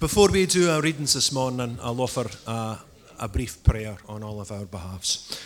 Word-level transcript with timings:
Before 0.00 0.28
we 0.30 0.46
do 0.46 0.70
our 0.70 0.80
readings 0.80 1.12
this 1.12 1.30
morning, 1.30 1.78
I'll 1.82 2.00
offer 2.00 2.24
a, 2.46 2.78
a 3.18 3.28
brief 3.28 3.62
prayer 3.62 3.98
on 4.08 4.22
all 4.22 4.40
of 4.40 4.50
our 4.50 4.64
behalves. 4.64 5.38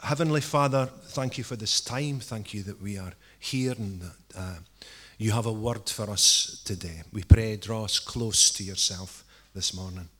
Heavenly 0.00 0.42
Father, 0.42 0.84
thank 0.84 1.38
you 1.38 1.44
for 1.44 1.56
this 1.56 1.80
time. 1.80 2.20
Thank 2.20 2.52
you 2.52 2.62
that 2.64 2.82
we 2.82 2.98
are 2.98 3.14
here 3.38 3.72
and 3.72 4.02
that 4.02 4.36
uh, 4.36 4.54
you 5.16 5.32
have 5.32 5.46
a 5.46 5.52
word 5.52 5.88
for 5.88 6.10
us 6.10 6.60
today. 6.62 7.04
We 7.10 7.22
pray, 7.22 7.56
draw 7.56 7.84
us 7.84 7.98
close 7.98 8.50
to 8.50 8.62
yourself 8.62 9.24
this 9.54 9.72
morning. 9.72 10.10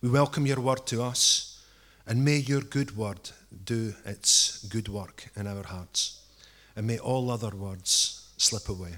We 0.00 0.08
welcome 0.08 0.46
your 0.46 0.60
word 0.60 0.86
to 0.86 1.02
us, 1.02 1.62
and 2.06 2.24
may 2.24 2.38
your 2.38 2.62
good 2.62 2.96
word 2.96 3.32
do 3.64 3.92
its 4.06 4.64
good 4.64 4.88
work 4.88 5.26
in 5.36 5.46
our 5.46 5.64
hearts, 5.64 6.22
and 6.74 6.86
may 6.86 6.98
all 6.98 7.30
other 7.30 7.50
words 7.50 8.30
slip 8.38 8.70
away. 8.70 8.96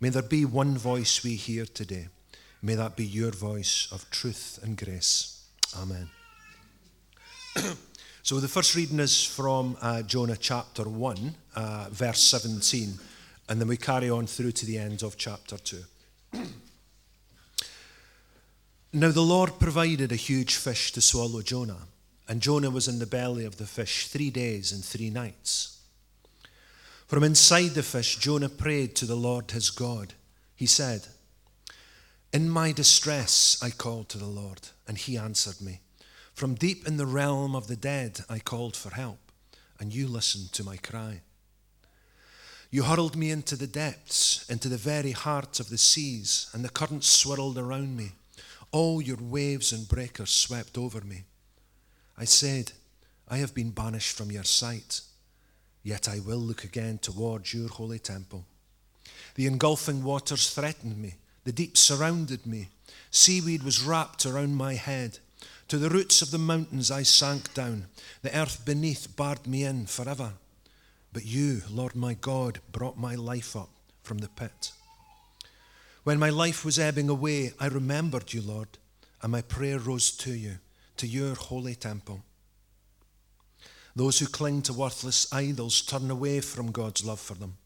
May 0.00 0.08
there 0.08 0.20
be 0.20 0.44
one 0.44 0.76
voice 0.76 1.22
we 1.22 1.36
hear 1.36 1.64
today. 1.64 2.08
May 2.62 2.74
that 2.74 2.94
be 2.94 3.06
your 3.06 3.30
voice 3.30 3.88
of 3.90 4.08
truth 4.10 4.58
and 4.62 4.76
grace. 4.76 5.46
Amen. 5.80 6.10
so 8.22 8.38
the 8.38 8.48
first 8.48 8.74
reading 8.74 9.00
is 9.00 9.24
from 9.24 9.78
uh, 9.80 10.02
Jonah 10.02 10.36
chapter 10.36 10.82
1, 10.82 11.34
uh, 11.56 11.86
verse 11.90 12.20
17, 12.20 12.98
and 13.48 13.60
then 13.60 13.66
we 13.66 13.78
carry 13.78 14.10
on 14.10 14.26
through 14.26 14.52
to 14.52 14.66
the 14.66 14.76
end 14.76 15.02
of 15.02 15.16
chapter 15.16 15.56
2. 15.56 15.78
now 18.92 19.10
the 19.10 19.22
Lord 19.22 19.58
provided 19.58 20.12
a 20.12 20.16
huge 20.16 20.56
fish 20.56 20.92
to 20.92 21.00
swallow 21.00 21.40
Jonah, 21.40 21.86
and 22.28 22.42
Jonah 22.42 22.70
was 22.70 22.88
in 22.88 22.98
the 22.98 23.06
belly 23.06 23.46
of 23.46 23.56
the 23.56 23.66
fish 23.66 24.08
three 24.08 24.30
days 24.30 24.70
and 24.70 24.84
three 24.84 25.08
nights. 25.08 25.80
From 27.06 27.24
inside 27.24 27.70
the 27.70 27.82
fish, 27.82 28.16
Jonah 28.16 28.50
prayed 28.50 28.94
to 28.96 29.06
the 29.06 29.16
Lord 29.16 29.50
his 29.50 29.70
God. 29.70 30.12
He 30.54 30.66
said, 30.66 31.06
In 32.32 32.48
my 32.48 32.70
distress 32.70 33.58
I 33.60 33.70
called 33.70 34.08
to 34.10 34.18
the 34.18 34.26
Lord, 34.26 34.68
and 34.86 34.96
he 34.96 35.18
answered 35.18 35.60
me. 35.60 35.80
From 36.32 36.54
deep 36.54 36.86
in 36.86 36.96
the 36.96 37.06
realm 37.06 37.56
of 37.56 37.66
the 37.66 37.76
dead 37.76 38.20
I 38.28 38.38
called 38.38 38.76
for 38.76 38.90
help, 38.90 39.18
and 39.80 39.92
you 39.92 40.06
listened 40.06 40.52
to 40.52 40.64
my 40.64 40.76
cry. 40.76 41.22
You 42.70 42.84
hurled 42.84 43.16
me 43.16 43.32
into 43.32 43.56
the 43.56 43.66
depths, 43.66 44.48
into 44.48 44.68
the 44.68 44.76
very 44.76 45.10
heart 45.10 45.58
of 45.58 45.70
the 45.70 45.78
seas, 45.78 46.48
and 46.52 46.64
the 46.64 46.68
currents 46.68 47.08
swirled 47.08 47.58
around 47.58 47.96
me. 47.96 48.12
All 48.70 49.02
your 49.02 49.18
waves 49.20 49.72
and 49.72 49.88
breakers 49.88 50.30
swept 50.30 50.78
over 50.78 51.00
me. 51.00 51.24
I 52.16 52.26
said, 52.26 52.70
I 53.26 53.38
have 53.38 53.54
been 53.54 53.70
banished 53.70 54.16
from 54.16 54.30
your 54.30 54.44
sight. 54.44 55.00
Yet 55.82 56.08
I 56.08 56.20
will 56.20 56.38
look 56.38 56.62
again 56.62 56.98
towards 56.98 57.52
your 57.52 57.68
holy 57.68 57.98
temple. 57.98 58.44
The 59.34 59.46
engulfing 59.46 60.04
waters 60.04 60.50
threatened 60.50 60.96
me, 60.96 61.14
the 61.44 61.52
deep 61.52 61.76
surrounded 61.76 62.46
me. 62.46 62.68
Seaweed 63.10 63.62
was 63.62 63.82
wrapped 63.82 64.26
around 64.26 64.56
my 64.56 64.74
head. 64.74 65.18
To 65.68 65.78
the 65.78 65.90
roots 65.90 66.20
of 66.20 66.30
the 66.30 66.38
mountains 66.38 66.90
I 66.90 67.02
sank 67.02 67.54
down. 67.54 67.86
The 68.22 68.36
earth 68.36 68.64
beneath 68.64 69.14
barred 69.16 69.46
me 69.46 69.64
in 69.64 69.86
forever. 69.86 70.32
But 71.12 71.24
you, 71.24 71.62
Lord 71.70 71.94
my 71.94 72.14
God, 72.14 72.60
brought 72.72 72.98
my 72.98 73.14
life 73.14 73.56
up 73.56 73.70
from 74.02 74.18
the 74.18 74.28
pit. 74.28 74.72
When 76.04 76.18
my 76.18 76.30
life 76.30 76.64
was 76.64 76.78
ebbing 76.78 77.08
away, 77.08 77.52
I 77.60 77.66
remembered 77.66 78.32
you, 78.32 78.40
Lord, 78.40 78.78
and 79.22 79.32
my 79.32 79.42
prayer 79.42 79.78
rose 79.78 80.10
to 80.18 80.32
you, 80.32 80.58
to 80.96 81.06
your 81.06 81.34
holy 81.34 81.74
temple. 81.74 82.22
Those 83.94 84.18
who 84.18 84.26
cling 84.26 84.62
to 84.62 84.72
worthless 84.72 85.32
idols 85.32 85.82
turn 85.82 86.10
away 86.10 86.40
from 86.40 86.72
God's 86.72 87.04
love 87.04 87.20
for 87.20 87.34
them. 87.34 87.58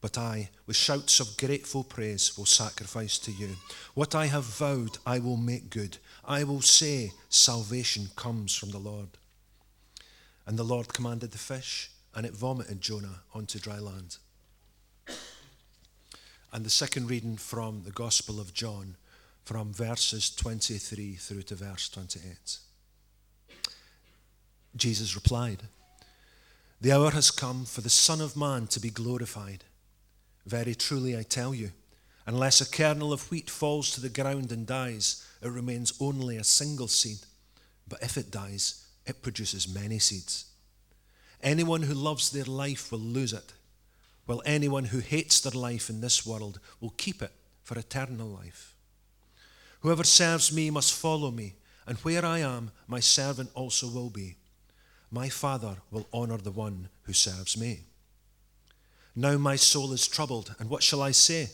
But 0.00 0.16
I, 0.16 0.50
with 0.66 0.76
shouts 0.76 1.18
of 1.18 1.36
grateful 1.36 1.82
praise, 1.82 2.38
will 2.38 2.46
sacrifice 2.46 3.18
to 3.18 3.32
you. 3.32 3.56
What 3.94 4.14
I 4.14 4.26
have 4.26 4.44
vowed, 4.44 4.98
I 5.04 5.18
will 5.18 5.36
make 5.36 5.70
good. 5.70 5.98
I 6.24 6.44
will 6.44 6.62
say, 6.62 7.12
Salvation 7.28 8.08
comes 8.14 8.54
from 8.54 8.70
the 8.70 8.78
Lord. 8.78 9.08
And 10.46 10.58
the 10.58 10.62
Lord 10.64 10.94
commanded 10.94 11.32
the 11.32 11.38
fish, 11.38 11.90
and 12.14 12.24
it 12.24 12.32
vomited 12.32 12.80
Jonah 12.80 13.22
onto 13.34 13.58
dry 13.58 13.78
land. 13.78 14.18
And 16.52 16.64
the 16.64 16.70
second 16.70 17.10
reading 17.10 17.36
from 17.36 17.82
the 17.84 17.90
Gospel 17.90 18.40
of 18.40 18.54
John, 18.54 18.96
from 19.44 19.72
verses 19.72 20.30
23 20.30 21.14
through 21.14 21.42
to 21.42 21.54
verse 21.54 21.88
28. 21.88 22.58
Jesus 24.76 25.14
replied, 25.14 25.62
The 26.80 26.92
hour 26.92 27.10
has 27.10 27.30
come 27.30 27.64
for 27.64 27.80
the 27.80 27.90
Son 27.90 28.20
of 28.20 28.36
Man 28.36 28.66
to 28.68 28.80
be 28.80 28.90
glorified. 28.90 29.64
Very 30.48 30.74
truly, 30.74 31.14
I 31.14 31.24
tell 31.24 31.54
you, 31.54 31.72
unless 32.26 32.62
a 32.62 32.70
kernel 32.70 33.12
of 33.12 33.30
wheat 33.30 33.50
falls 33.50 33.90
to 33.90 34.00
the 34.00 34.08
ground 34.08 34.50
and 34.50 34.66
dies, 34.66 35.22
it 35.42 35.50
remains 35.50 35.92
only 36.00 36.38
a 36.38 36.44
single 36.44 36.88
seed. 36.88 37.18
But 37.86 38.02
if 38.02 38.16
it 38.16 38.30
dies, 38.30 38.86
it 39.04 39.20
produces 39.20 39.68
many 39.68 39.98
seeds. 39.98 40.46
Anyone 41.42 41.82
who 41.82 41.92
loves 41.92 42.30
their 42.30 42.46
life 42.46 42.90
will 42.90 42.98
lose 42.98 43.34
it, 43.34 43.52
while 44.24 44.40
anyone 44.46 44.84
who 44.84 45.00
hates 45.00 45.38
their 45.38 45.52
life 45.52 45.90
in 45.90 46.00
this 46.00 46.24
world 46.24 46.60
will 46.80 46.94
keep 46.96 47.20
it 47.20 47.32
for 47.62 47.78
eternal 47.78 48.26
life. 48.26 48.74
Whoever 49.80 50.04
serves 50.04 50.50
me 50.50 50.70
must 50.70 50.94
follow 50.94 51.30
me, 51.30 51.56
and 51.86 51.98
where 51.98 52.24
I 52.24 52.38
am, 52.38 52.70
my 52.86 53.00
servant 53.00 53.50
also 53.52 53.86
will 53.86 54.08
be. 54.08 54.36
My 55.10 55.28
Father 55.28 55.76
will 55.90 56.08
honor 56.10 56.38
the 56.38 56.52
one 56.52 56.88
who 57.02 57.12
serves 57.12 57.54
me. 57.54 57.80
Now 59.18 59.36
my 59.36 59.56
soul 59.56 59.92
is 59.92 60.06
troubled, 60.06 60.54
and 60.60 60.70
what 60.70 60.84
shall 60.84 61.02
I 61.02 61.10
say? 61.10 61.48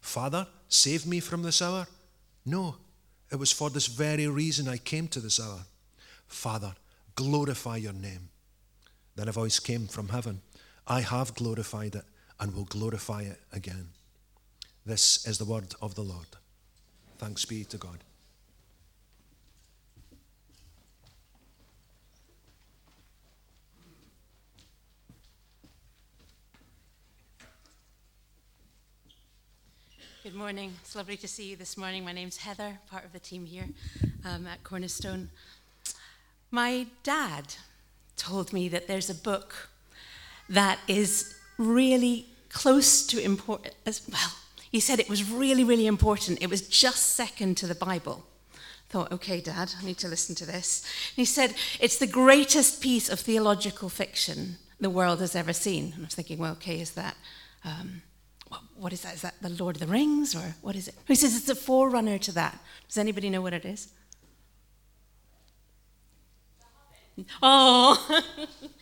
Father, 0.00 0.48
save 0.68 1.06
me 1.06 1.20
from 1.20 1.44
this 1.44 1.62
hour? 1.62 1.86
No, 2.44 2.74
it 3.30 3.36
was 3.36 3.52
for 3.52 3.70
this 3.70 3.86
very 3.86 4.26
reason 4.26 4.66
I 4.66 4.78
came 4.78 5.06
to 5.08 5.20
this 5.20 5.38
hour. 5.38 5.60
Father, 6.26 6.74
glorify 7.14 7.76
your 7.76 7.92
name. 7.92 8.30
Then 9.14 9.28
a 9.28 9.32
voice 9.32 9.60
came 9.60 9.86
from 9.86 10.08
heaven 10.08 10.42
I 10.88 11.02
have 11.02 11.36
glorified 11.36 11.94
it 11.94 12.04
and 12.40 12.52
will 12.52 12.64
glorify 12.64 13.22
it 13.22 13.40
again. 13.52 13.90
This 14.84 15.24
is 15.24 15.38
the 15.38 15.44
word 15.44 15.72
of 15.80 15.94
the 15.94 16.02
Lord. 16.02 16.26
Thanks 17.18 17.44
be 17.44 17.62
to 17.66 17.78
God. 17.78 18.02
Good 30.24 30.34
morning. 30.34 30.72
It's 30.80 30.96
lovely 30.96 31.18
to 31.18 31.28
see 31.28 31.50
you 31.50 31.56
this 31.56 31.76
morning. 31.76 32.02
My 32.02 32.12
name's 32.12 32.38
Heather, 32.38 32.78
part 32.90 33.04
of 33.04 33.12
the 33.12 33.18
team 33.18 33.44
here 33.44 33.66
um, 34.24 34.46
at 34.46 34.64
Cornerstone. 34.64 35.28
My 36.50 36.86
dad 37.02 37.56
told 38.16 38.50
me 38.50 38.70
that 38.70 38.88
there's 38.88 39.10
a 39.10 39.14
book 39.14 39.68
that 40.48 40.78
is 40.88 41.34
really 41.58 42.24
close 42.48 43.06
to 43.08 43.22
important. 43.22 43.74
As 43.84 44.00
well, 44.10 44.32
he 44.72 44.80
said 44.80 44.98
it 44.98 45.10
was 45.10 45.30
really, 45.30 45.62
really 45.62 45.86
important. 45.86 46.42
It 46.42 46.48
was 46.48 46.66
just 46.66 47.14
second 47.14 47.58
to 47.58 47.66
the 47.66 47.74
Bible. 47.74 48.24
I 48.54 48.58
thought, 48.88 49.12
okay, 49.12 49.42
Dad, 49.42 49.74
I 49.78 49.84
need 49.84 49.98
to 49.98 50.08
listen 50.08 50.34
to 50.36 50.46
this. 50.46 50.84
And 51.10 51.16
he 51.16 51.26
said, 51.26 51.52
it's 51.80 51.98
the 51.98 52.06
greatest 52.06 52.80
piece 52.80 53.10
of 53.10 53.20
theological 53.20 53.90
fiction 53.90 54.56
the 54.80 54.88
world 54.88 55.20
has 55.20 55.36
ever 55.36 55.52
seen. 55.52 55.92
And 55.92 56.04
I 56.04 56.06
was 56.06 56.14
thinking, 56.14 56.38
well, 56.38 56.52
okay, 56.52 56.80
is 56.80 56.92
that. 56.92 57.14
Um, 57.62 58.00
what 58.76 58.92
is 58.92 59.02
that? 59.02 59.14
Is 59.14 59.22
that 59.22 59.34
the 59.40 59.50
Lord 59.50 59.76
of 59.76 59.80
the 59.80 59.86
Rings 59.86 60.34
or 60.34 60.54
what 60.60 60.76
is 60.76 60.88
it? 60.88 60.94
He 61.06 61.14
says 61.14 61.36
it's 61.36 61.48
a 61.48 61.54
forerunner 61.54 62.18
to 62.18 62.32
that. 62.32 62.58
Does 62.88 62.98
anybody 62.98 63.30
know 63.30 63.40
what 63.40 63.52
it 63.52 63.64
is? 63.64 63.88
Oh, 67.42 68.24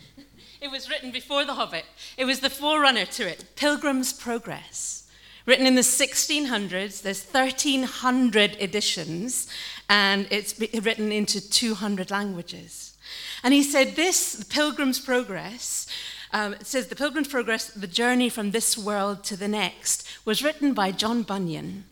it 0.60 0.70
was 0.70 0.88
written 0.88 1.10
before 1.10 1.44
The 1.44 1.54
Hobbit. 1.54 1.84
It 2.16 2.24
was 2.24 2.40
the 2.40 2.50
forerunner 2.50 3.06
to 3.06 3.28
it 3.28 3.44
Pilgrim's 3.56 4.12
Progress. 4.12 4.98
Written 5.44 5.66
in 5.66 5.74
the 5.74 5.80
1600s, 5.80 7.02
there's 7.02 7.24
1,300 7.24 8.56
editions, 8.60 9.48
and 9.88 10.28
it's 10.30 10.58
written 10.60 11.10
into 11.10 11.40
200 11.40 12.12
languages. 12.12 12.96
And 13.42 13.52
he 13.52 13.64
said 13.64 13.96
this, 13.96 14.44
Pilgrim's 14.44 15.00
Progress, 15.00 15.88
um, 16.32 16.54
it 16.54 16.66
says 16.66 16.86
The 16.86 16.96
Pilgrim's 16.96 17.28
Progress, 17.28 17.68
The 17.68 17.86
Journey 17.86 18.28
from 18.28 18.50
This 18.50 18.78
World 18.78 19.22
to 19.24 19.36
the 19.36 19.48
Next, 19.48 20.08
was 20.24 20.42
written 20.42 20.72
by 20.72 20.90
John 20.90 21.22
Bunyan. 21.22 21.84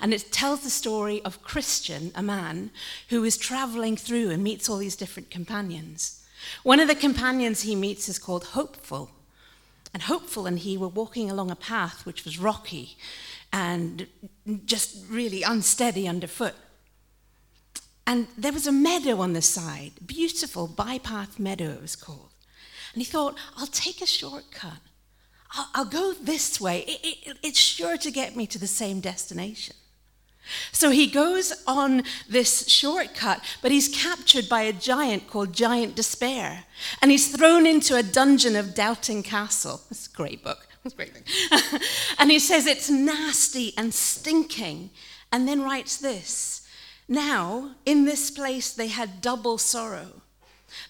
And 0.00 0.12
it 0.12 0.32
tells 0.32 0.60
the 0.60 0.70
story 0.70 1.22
of 1.24 1.42
Christian, 1.42 2.10
a 2.14 2.22
man 2.22 2.70
who 3.08 3.24
is 3.24 3.36
traveling 3.36 3.96
through 3.96 4.30
and 4.30 4.42
meets 4.42 4.68
all 4.68 4.78
these 4.78 4.96
different 4.96 5.30
companions. 5.30 6.24
One 6.62 6.80
of 6.80 6.88
the 6.88 6.94
companions 6.94 7.62
he 7.62 7.74
meets 7.74 8.08
is 8.08 8.18
called 8.18 8.44
Hopeful. 8.44 9.10
And 9.94 10.02
Hopeful 10.02 10.46
and 10.46 10.58
he 10.58 10.76
were 10.76 10.88
walking 10.88 11.30
along 11.30 11.50
a 11.50 11.56
path 11.56 12.04
which 12.04 12.24
was 12.24 12.38
rocky 12.38 12.98
and 13.52 14.06
just 14.66 15.04
really 15.08 15.42
unsteady 15.42 16.06
underfoot. 16.06 16.54
And 18.06 18.28
there 18.36 18.52
was 18.52 18.66
a 18.66 18.72
meadow 18.72 19.20
on 19.20 19.32
the 19.32 19.42
side, 19.42 19.92
beautiful 20.04 20.68
bypath 20.68 21.38
meadow, 21.38 21.70
it 21.70 21.82
was 21.82 21.96
called. 21.96 22.30
And 22.96 23.02
he 23.02 23.04
thought, 23.04 23.36
I'll 23.58 23.66
take 23.66 24.00
a 24.00 24.06
shortcut. 24.06 24.80
I'll, 25.52 25.68
I'll 25.74 25.84
go 25.84 26.14
this 26.14 26.58
way. 26.58 26.80
It, 26.88 27.00
it, 27.02 27.38
it's 27.42 27.58
sure 27.58 27.98
to 27.98 28.10
get 28.10 28.36
me 28.36 28.46
to 28.46 28.58
the 28.58 28.66
same 28.66 29.00
destination. 29.00 29.76
So 30.72 30.88
he 30.88 31.06
goes 31.06 31.52
on 31.66 32.04
this 32.26 32.66
shortcut, 32.68 33.44
but 33.60 33.70
he's 33.70 33.94
captured 33.94 34.48
by 34.48 34.62
a 34.62 34.72
giant 34.72 35.28
called 35.28 35.52
Giant 35.52 35.94
Despair. 35.94 36.64
And 37.02 37.10
he's 37.10 37.36
thrown 37.36 37.66
into 37.66 37.96
a 37.96 38.02
dungeon 38.02 38.56
of 38.56 38.74
Doubting 38.74 39.22
Castle. 39.22 39.82
It's 39.90 40.06
a 40.06 40.16
great 40.16 40.42
book. 40.42 40.66
It's 40.82 40.94
a 40.94 40.96
great 40.96 41.12
thing. 41.14 41.80
and 42.18 42.30
he 42.30 42.38
says 42.38 42.64
it's 42.64 42.88
nasty 42.88 43.74
and 43.76 43.92
stinking. 43.92 44.88
And 45.30 45.46
then 45.46 45.60
writes 45.60 45.98
this 45.98 46.66
Now, 47.08 47.72
in 47.84 48.06
this 48.06 48.30
place, 48.30 48.72
they 48.72 48.88
had 48.88 49.20
double 49.20 49.58
sorrow. 49.58 50.22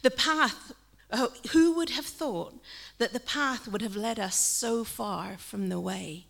The 0.02 0.12
path, 0.12 0.70
oh, 1.12 1.32
who 1.52 1.72
would 1.72 1.90
have 1.90 2.06
thought 2.06 2.54
that 2.98 3.12
the 3.12 3.20
path 3.20 3.68
would 3.68 3.82
have 3.82 3.96
led 3.96 4.18
us 4.18 4.36
so 4.36 4.84
far 4.84 5.36
from 5.38 5.68
the 5.68 5.80
way? 5.80 6.26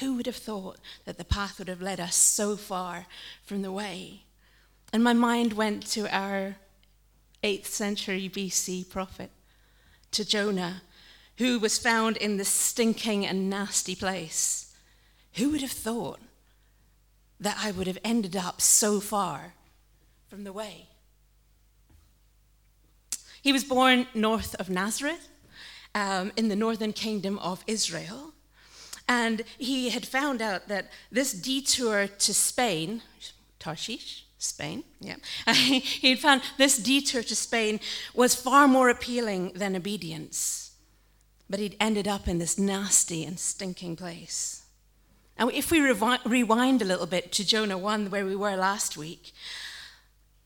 Who 0.00 0.14
would 0.14 0.26
have 0.26 0.36
thought 0.36 0.78
that 1.04 1.18
the 1.18 1.24
path 1.24 1.58
would 1.58 1.68
have 1.68 1.82
led 1.82 2.00
us 2.00 2.16
so 2.16 2.56
far 2.56 3.06
from 3.44 3.62
the 3.62 3.72
way? 3.72 4.22
And 4.92 5.04
my 5.04 5.12
mind 5.12 5.52
went 5.52 5.86
to 5.88 6.08
our 6.14 6.56
8th 7.42 7.66
century 7.66 8.28
BC 8.28 8.88
prophet, 8.88 9.30
to 10.12 10.24
Jonah, 10.24 10.82
who 11.38 11.58
was 11.58 11.78
found 11.78 12.16
in 12.18 12.36
this 12.36 12.48
stinking 12.48 13.26
and 13.26 13.50
nasty 13.50 13.94
place. 13.94 14.74
Who 15.34 15.50
would 15.50 15.62
have 15.62 15.72
thought 15.72 16.20
that 17.40 17.56
I 17.58 17.70
would 17.70 17.86
have 17.86 17.98
ended 18.04 18.36
up 18.36 18.60
so 18.60 19.00
far 19.00 19.54
from 20.28 20.44
the 20.44 20.52
way? 20.52 20.88
He 23.42 23.52
was 23.52 23.64
born 23.64 24.06
north 24.14 24.54
of 24.54 24.70
Nazareth 24.70 25.28
um, 25.94 26.32
in 26.36 26.48
the 26.48 26.56
northern 26.56 26.92
kingdom 26.92 27.38
of 27.40 27.64
Israel. 27.66 28.32
And 29.08 29.42
he 29.58 29.90
had 29.90 30.06
found 30.06 30.40
out 30.40 30.68
that 30.68 30.90
this 31.10 31.32
detour 31.32 32.06
to 32.06 32.34
Spain, 32.34 33.02
Tarshish, 33.58 34.24
Spain, 34.38 34.84
yeah, 35.00 35.16
he 35.52 36.10
had 36.10 36.18
found 36.20 36.42
this 36.56 36.78
detour 36.78 37.22
to 37.22 37.36
Spain 37.36 37.80
was 38.14 38.34
far 38.34 38.66
more 38.68 38.88
appealing 38.88 39.52
than 39.54 39.76
obedience. 39.76 40.70
But 41.50 41.60
he'd 41.60 41.76
ended 41.80 42.08
up 42.08 42.28
in 42.28 42.38
this 42.38 42.58
nasty 42.58 43.24
and 43.24 43.38
stinking 43.38 43.96
place. 43.96 44.62
And 45.36 45.50
if 45.52 45.70
we 45.70 45.80
rewind 45.80 46.82
a 46.82 46.84
little 46.84 47.06
bit 47.06 47.32
to 47.32 47.44
Jonah 47.44 47.78
1, 47.78 48.10
where 48.10 48.24
we 48.24 48.36
were 48.36 48.56
last 48.56 48.96
week, 48.96 49.32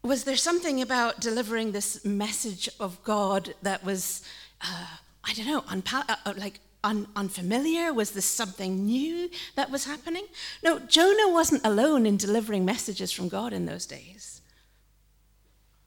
was 0.02 0.24
there 0.24 0.36
something 0.36 0.80
about 0.80 1.20
delivering 1.20 1.72
this 1.72 2.04
message 2.04 2.68
of 2.78 3.02
God 3.02 3.54
that 3.62 3.84
was, 3.84 4.22
uh, 4.60 4.86
I 5.24 5.32
don't 5.32 5.46
know, 5.46 5.62
unpa- 5.62 6.08
uh, 6.08 6.34
like 6.36 6.60
un- 6.84 7.08
unfamiliar? 7.16 7.92
Was 7.92 8.12
this 8.12 8.24
something 8.24 8.86
new 8.86 9.30
that 9.56 9.70
was 9.70 9.84
happening? 9.84 10.26
No, 10.62 10.78
Jonah 10.78 11.32
wasn't 11.32 11.64
alone 11.64 12.06
in 12.06 12.16
delivering 12.16 12.64
messages 12.64 13.10
from 13.10 13.28
God 13.28 13.52
in 13.52 13.66
those 13.66 13.86
days. 13.86 14.40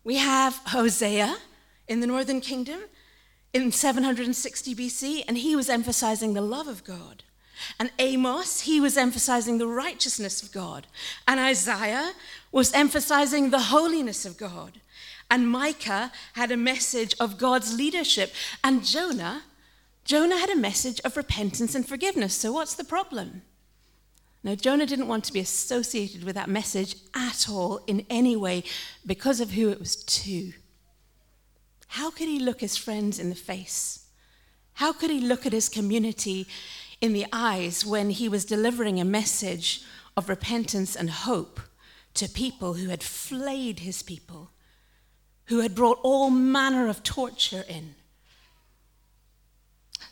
We 0.04 0.16
have 0.18 0.60
Hosea 0.68 1.38
in 1.88 2.00
the 2.00 2.08
northern 2.08 2.42
kingdom 2.42 2.82
in 3.54 3.72
760 3.72 4.76
BC, 4.76 5.24
and 5.28 5.38
he 5.38 5.56
was 5.56 5.70
emphasizing 5.70 6.34
the 6.34 6.42
love 6.42 6.68
of 6.68 6.84
God. 6.84 7.24
And 7.80 7.92
Amos, 8.00 8.62
he 8.62 8.80
was 8.80 8.98
emphasizing 8.98 9.58
the 9.58 9.68
righteousness 9.68 10.42
of 10.42 10.52
God. 10.52 10.88
And 11.28 11.40
Isaiah 11.40 12.14
was 12.52 12.74
emphasizing 12.74 13.50
the 13.50 13.60
holiness 13.60 14.26
of 14.26 14.38
God. 14.38 14.82
And 15.32 15.50
Micah 15.50 16.12
had 16.34 16.52
a 16.52 16.58
message 16.58 17.16
of 17.20 17.38
God's 17.38 17.76
leadership. 17.76 18.34
And 18.64 18.84
Jonah 18.84 19.44
Jonah 20.10 20.40
had 20.40 20.50
a 20.50 20.56
message 20.56 21.00
of 21.02 21.16
repentance 21.16 21.76
and 21.76 21.88
forgiveness. 21.88 22.34
So, 22.34 22.52
what's 22.52 22.74
the 22.74 22.84
problem? 22.84 23.44
Now, 24.44 24.56
Jonah 24.56 24.88
didn't 24.88 25.08
want 25.08 25.24
to 25.26 25.34
be 25.34 25.40
associated 25.40 26.24
with 26.24 26.34
that 26.34 26.50
message 26.50 26.96
at 27.14 27.48
all 27.48 27.82
in 27.86 28.08
any 28.10 28.36
way 28.36 28.64
because 29.06 29.40
of 29.40 29.52
who 29.52 29.70
it 29.70 29.80
was 29.80 29.98
to. 29.98 30.54
How 31.90 32.10
could 32.10 32.28
he 32.28 32.40
look 32.40 32.62
his 32.62 32.76
friends 32.76 33.20
in 33.20 33.30
the 33.30 33.36
face? 33.36 34.08
How 34.74 34.94
could 34.94 35.12
he 35.12 35.20
look 35.20 35.46
at 35.46 35.54
his 35.54 35.70
community 35.70 36.48
in 37.02 37.14
the 37.14 37.26
eyes 37.32 37.86
when 37.86 38.10
he 38.10 38.28
was 38.28 38.46
delivering 38.46 39.00
a 39.00 39.06
message 39.06 39.82
of 40.18 40.30
repentance 40.30 40.96
and 40.96 41.10
hope 41.10 41.60
to 42.14 42.28
people 42.28 42.74
who 42.74 42.90
had 42.90 43.04
flayed 43.04 43.80
his 43.80 44.04
people, 44.04 44.52
who 45.46 45.62
had 45.62 45.76
brought 45.76 46.00
all 46.04 46.30
manner 46.30 46.88
of 46.88 47.04
torture 47.04 47.64
in? 47.68 47.96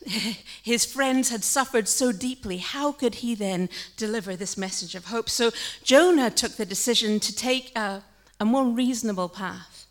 his 0.63 0.85
friends 0.85 1.29
had 1.29 1.43
suffered 1.43 1.87
so 1.87 2.11
deeply. 2.11 2.57
How 2.57 2.91
could 2.91 3.15
he 3.15 3.35
then 3.35 3.69
deliver 3.97 4.35
this 4.35 4.57
message 4.57 4.95
of 4.95 5.05
hope? 5.05 5.29
So 5.29 5.51
Jonah 5.83 6.29
took 6.29 6.55
the 6.55 6.65
decision 6.65 7.19
to 7.21 7.35
take 7.35 7.75
a, 7.77 8.03
a 8.39 8.45
more 8.45 8.65
reasonable 8.65 9.29
path. 9.29 9.85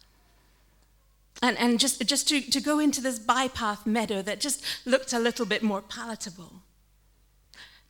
And, 1.42 1.58
and 1.58 1.78
just, 1.78 2.04
just 2.06 2.28
to, 2.28 2.40
to 2.40 2.60
go 2.60 2.78
into 2.78 3.02
this 3.02 3.18
bypath 3.18 3.84
meadow 3.84 4.22
that 4.22 4.40
just 4.40 4.64
looked 4.86 5.12
a 5.12 5.18
little 5.18 5.44
bit 5.44 5.62
more 5.62 5.82
palatable. 5.82 6.62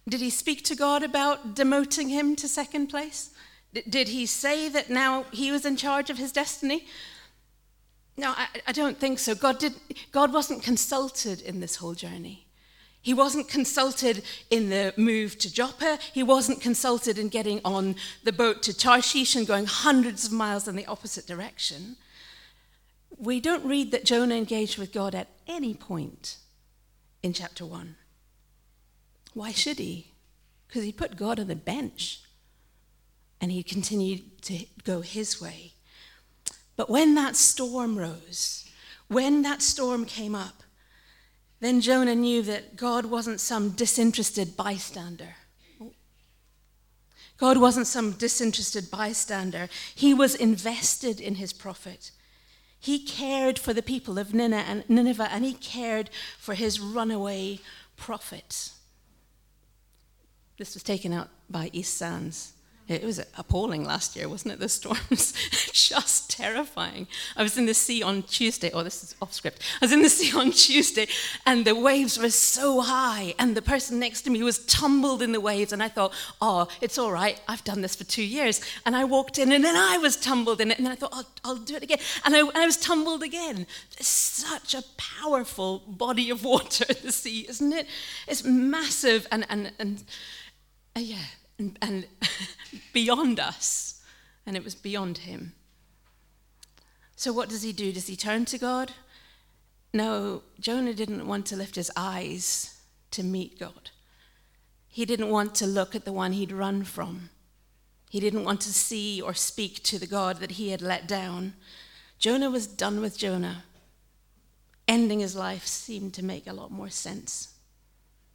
Did 0.09 0.21
he 0.21 0.31
speak 0.31 0.63
to 0.65 0.77
God 0.77 1.03
about 1.03 1.55
demoting 1.55 2.11
him 2.11 2.37
to 2.37 2.49
second 2.49 2.89
place? 2.89 3.31
Did 3.89 4.09
he 4.09 4.25
say 4.25 4.69
that 4.69 4.89
now 4.89 5.25
he 5.33 5.51
was 5.51 5.67
in 5.67 5.77
charge 5.77 6.11
of 6.11 6.19
his 6.19 6.33
destiny? 6.33 6.87
No, 8.17 8.31
I, 8.31 8.47
I 8.69 8.73
don't 8.73 8.99
think 8.99 9.19
so. 9.19 9.35
God, 9.35 9.59
did, 9.59 9.75
God 10.13 10.33
wasn't 10.33 10.63
consulted 10.63 11.43
in 11.43 11.61
this 11.61 11.77
whole 11.77 11.95
journey. 11.95 12.47
He 13.03 13.15
wasn't 13.15 13.49
consulted 13.49 14.25
in 14.51 14.69
the 14.71 14.95
move 14.97 15.39
to 15.39 15.53
Joppa. 15.53 15.99
He 16.13 16.23
wasn't 16.23 16.61
consulted 16.61 17.19
in 17.19 17.29
getting 17.29 17.61
on 17.65 17.97
the 18.25 18.33
boat 18.33 18.63
to 18.65 18.77
Tarshish 18.77 19.37
and 19.37 19.47
going 19.47 19.67
hundreds 19.67 20.25
of 20.25 20.33
miles 20.33 20.67
in 20.67 20.77
the 20.77 20.87
opposite 20.87 21.27
direction. 21.27 21.97
We 23.19 23.41
don't 23.41 23.65
read 23.65 23.93
that 23.93 24.05
Jonah 24.05 24.35
engaged 24.35 24.79
with 24.79 24.93
God 24.93 25.15
at 25.15 25.29
any 25.47 25.75
point 25.75 26.39
in 27.23 27.33
chapter 27.33 27.65
1. 27.65 27.97
Why 29.37 29.53
should 29.53 29.79
he? 29.79 30.13
Because 30.67 30.83
he 30.83 30.93
put 30.93 31.15
God 31.15 31.39
on 31.39 31.47
the 31.47 31.55
bench 31.55 32.23
and 33.39 33.53
he 33.53 33.63
continued 33.63 34.41
to 34.45 34.65
go 34.83 35.03
his 35.03 35.43
way. 35.43 35.75
But 36.75 36.89
when 36.89 37.15
that 37.17 37.37
storm 37.37 37.99
rose, 37.99 38.67
when 39.09 39.43
that 39.43 39.61
storm 39.61 40.07
came 40.07 40.35
up, 40.35 40.63
then 41.61 41.83
Jonah 41.83 42.15
knew 42.15 42.41
that 42.45 42.77
God 42.77 43.05
wasn't 43.05 43.41
some 43.41 43.73
disinterested 43.73 44.57
bystander. 44.57 45.35
God 47.37 47.59
wasn't 47.59 47.89
some 47.89 48.13
disinterested 48.13 48.91
bystander. 48.91 49.69
He 49.95 50.15
was 50.15 50.35
invested 50.35 51.21
in 51.21 51.35
his 51.35 51.53
prophet. 51.53 52.11
He 52.81 53.05
cared 53.05 53.59
for 53.59 53.75
the 53.75 53.83
people 53.83 54.19
of 54.19 54.33
Nineveh 54.33 55.29
and 55.31 55.45
he 55.45 55.53
cared 55.53 56.09
for 56.39 56.55
his 56.55 56.81
runaway 56.81 57.61
prophet. 57.99 58.71
This 60.59 60.75
was 60.75 60.83
taken 60.83 61.13
out 61.13 61.29
by 61.51 61.71
East 61.73 61.97
Sands. 61.97 62.55
It 62.89 63.03
was 63.03 63.19
appalling 63.37 63.85
last 63.85 64.15
year, 64.15 64.29
wasn't 64.29 64.55
it? 64.55 64.61
The 64.61 64.69
storms, 64.69 65.33
just 65.73 66.31
terrifying. 66.31 67.09
I 67.37 67.43
was 67.43 67.59
in 67.59 67.67
the 67.67 67.75
sea 67.75 68.01
on 68.01 68.23
Tuesday. 68.23 68.71
Oh, 68.73 68.85
this 68.85 69.03
is 69.03 69.17
off 69.21 69.33
script. 69.33 69.61
I 69.83 69.85
was 69.85 69.93
in 69.93 70.03
the 70.03 70.09
sea 70.09 70.39
on 70.39 70.53
Tuesday, 70.53 71.09
and 71.45 71.65
the 71.65 71.75
waves 71.75 72.17
were 72.17 72.31
so 72.31 72.81
high, 72.83 73.35
and 73.41 73.57
the 73.57 73.63
person 73.63 73.99
next 73.99 74.23
to 74.23 74.31
me 74.31 74.41
was 74.45 74.61
tumbled 74.67 75.21
in 75.21 75.33
the 75.33 75.41
waves. 75.41 75.73
And 75.73 75.83
I 75.83 75.89
thought, 75.89 76.13
oh, 76.41 76.69
it's 76.81 76.97
all 76.97 77.11
right. 77.11 77.41
I've 77.49 77.65
done 77.65 77.81
this 77.81 77.97
for 77.97 78.05
two 78.05 78.23
years. 78.23 78.61
And 78.85 78.95
I 78.95 79.03
walked 79.03 79.39
in, 79.39 79.51
and 79.51 79.65
then 79.65 79.75
I 79.75 79.99
was 79.99 80.17
tumbled 80.17 80.61
in 80.61 80.71
it, 80.71 80.79
and 80.79 80.87
then 80.87 80.93
I 80.93 80.97
thought, 80.97 81.13
I'll, 81.13 81.27
I'll 81.45 81.57
do 81.57 81.75
it 81.75 81.83
again. 81.83 81.99
And 82.25 82.37
I, 82.37 82.39
and 82.39 82.57
I 82.57 82.67
was 82.67 82.77
tumbled 82.77 83.25
again. 83.25 83.67
It's 83.99 84.07
such 84.07 84.75
a 84.75 84.85
powerful 84.97 85.81
body 85.89 86.31
of 86.31 86.45
water, 86.45 86.85
the 87.03 87.11
sea, 87.11 87.47
isn't 87.49 87.73
it? 87.73 87.89
It's 88.29 88.45
massive, 88.45 89.27
and 89.33 89.45
and 89.51 89.73
and 89.81 90.05
uh, 90.97 91.01
yeah 91.01 91.25
and, 91.59 91.79
and 91.83 92.07
beyond 92.93 93.41
us, 93.41 94.03
and 94.45 94.57
it 94.57 94.65
was 94.65 94.75
beyond 94.75 95.19
him. 95.19 95.53
So, 97.17 97.33
what 97.33 97.49
does 97.49 97.63
he 97.63 97.73
do? 97.73 97.93
Does 97.93 98.07
he 98.07 98.17
turn 98.17 98.45
to 98.47 98.59
God? 98.59 98.93
No, 99.95 100.43
Jonah 100.61 100.93
didn't 100.93 101.27
want 101.27 101.47
to 101.47 101.57
lift 101.57 101.77
his 101.77 101.91
eyes 101.97 102.79
to 103.13 103.23
meet 103.23 103.59
God. 103.59 103.91
He 104.89 105.05
didn't 105.05 105.31
want 105.31 105.55
to 105.57 105.67
look 105.67 105.95
at 105.95 106.05
the 106.05 106.13
one 106.13 106.33
he'd 106.33 106.53
run 106.53 106.85
from. 106.85 107.31
He 108.11 108.21
didn't 108.21 108.45
want 108.45 108.61
to 108.63 108.73
see 108.73 109.21
or 109.21 109.35
speak 109.35 109.83
to 109.85 109.99
the 109.99 110.07
God 110.07 110.39
that 110.39 110.53
he 110.53 110.71
had 110.71 110.83
let 110.83 111.09
down. 111.09 111.55
Jonah 112.19 112.51
was 112.51 112.67
done 112.67 113.01
with 113.01 113.19
Jonah. 113.19 113.65
Ending 114.87 115.21
his 115.21 115.35
life 115.35 115.67
seemed 115.67 116.15
to 116.15 116.25
make 116.25 116.47
a 116.47 116.53
lot 116.53 116.71
more 116.71 116.89
sense. 116.89 117.56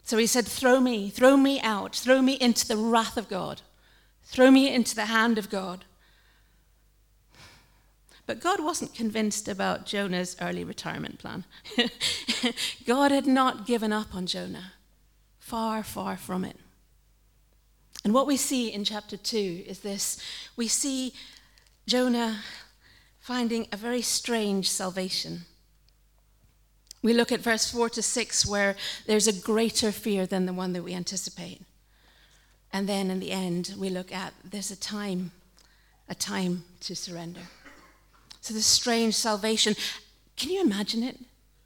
So 0.03 0.17
he 0.17 0.27
said, 0.27 0.48
Throw 0.48 0.79
me, 0.79 1.10
throw 1.10 1.38
me 1.38 1.62
out, 1.62 1.96
throw 1.96 2.22
me 2.22 2.34
into 2.34 2.67
the 2.67 2.77
wrath 2.77 3.17
of 3.17 3.29
God, 3.29 3.62
throw 4.24 4.51
me 4.51 4.74
into 4.74 4.96
the 4.96 5.05
hand 5.05 5.38
of 5.38 5.50
God. 5.50 5.86
But 8.25 8.39
God 8.39 8.63
wasn't 8.63 8.93
convinced 8.93 9.48
about 9.48 9.86
Jonah's 9.86 10.38
early 10.39 10.63
retirement 10.63 11.20
plan. 11.20 11.43
God 12.86 13.12
had 13.12 13.27
not 13.27 13.65
given 13.65 13.91
up 13.91 14.15
on 14.15 14.25
Jonah. 14.25 14.74
Far, 15.39 15.84
far 15.84 16.15
from 16.15 16.46
it. 16.46 16.55
And 18.03 18.13
what 18.13 18.27
we 18.27 18.38
see 18.38 18.72
in 18.72 18.84
chapter 18.84 19.17
2 19.17 19.65
is 19.67 19.79
this 19.79 20.17
we 20.55 20.67
see 20.67 21.13
Jonah 21.88 22.39
finding 23.20 23.67
a 23.72 23.77
very 23.77 24.01
strange 24.01 24.70
salvation. 24.70 25.41
We 27.03 27.13
look 27.13 27.31
at 27.31 27.39
verse 27.39 27.70
4 27.72 27.89
to 27.91 28.01
6, 28.01 28.46
where 28.46 28.75
there's 29.08 29.27
a 29.27 29.34
greater 29.34 29.91
fear 29.91 30.25
than 30.25 30.46
the 30.46 30.53
one 30.53 30.74
that 30.74 30.84
we 30.84 30.93
anticipate. 30.93 31.62
And 32.72 32.88
then 32.88 33.10
in 33.10 33.20
the 33.20 33.31
end, 33.31 33.74
we 33.77 33.89
look 33.89 34.13
at 34.13 34.34
there's 34.43 34.72
a 34.72 34.75
time, 34.75 35.31
a 36.08 36.15
time 36.15 36.63
to 36.81 36.96
surrender. 36.96 37.41
So 38.39 38.53
this 38.53 38.65
strange 38.65 39.15
salvation, 39.15 39.75
can 40.38 40.50
you 40.50 40.62
imagine 40.62 41.03
it 41.03 41.17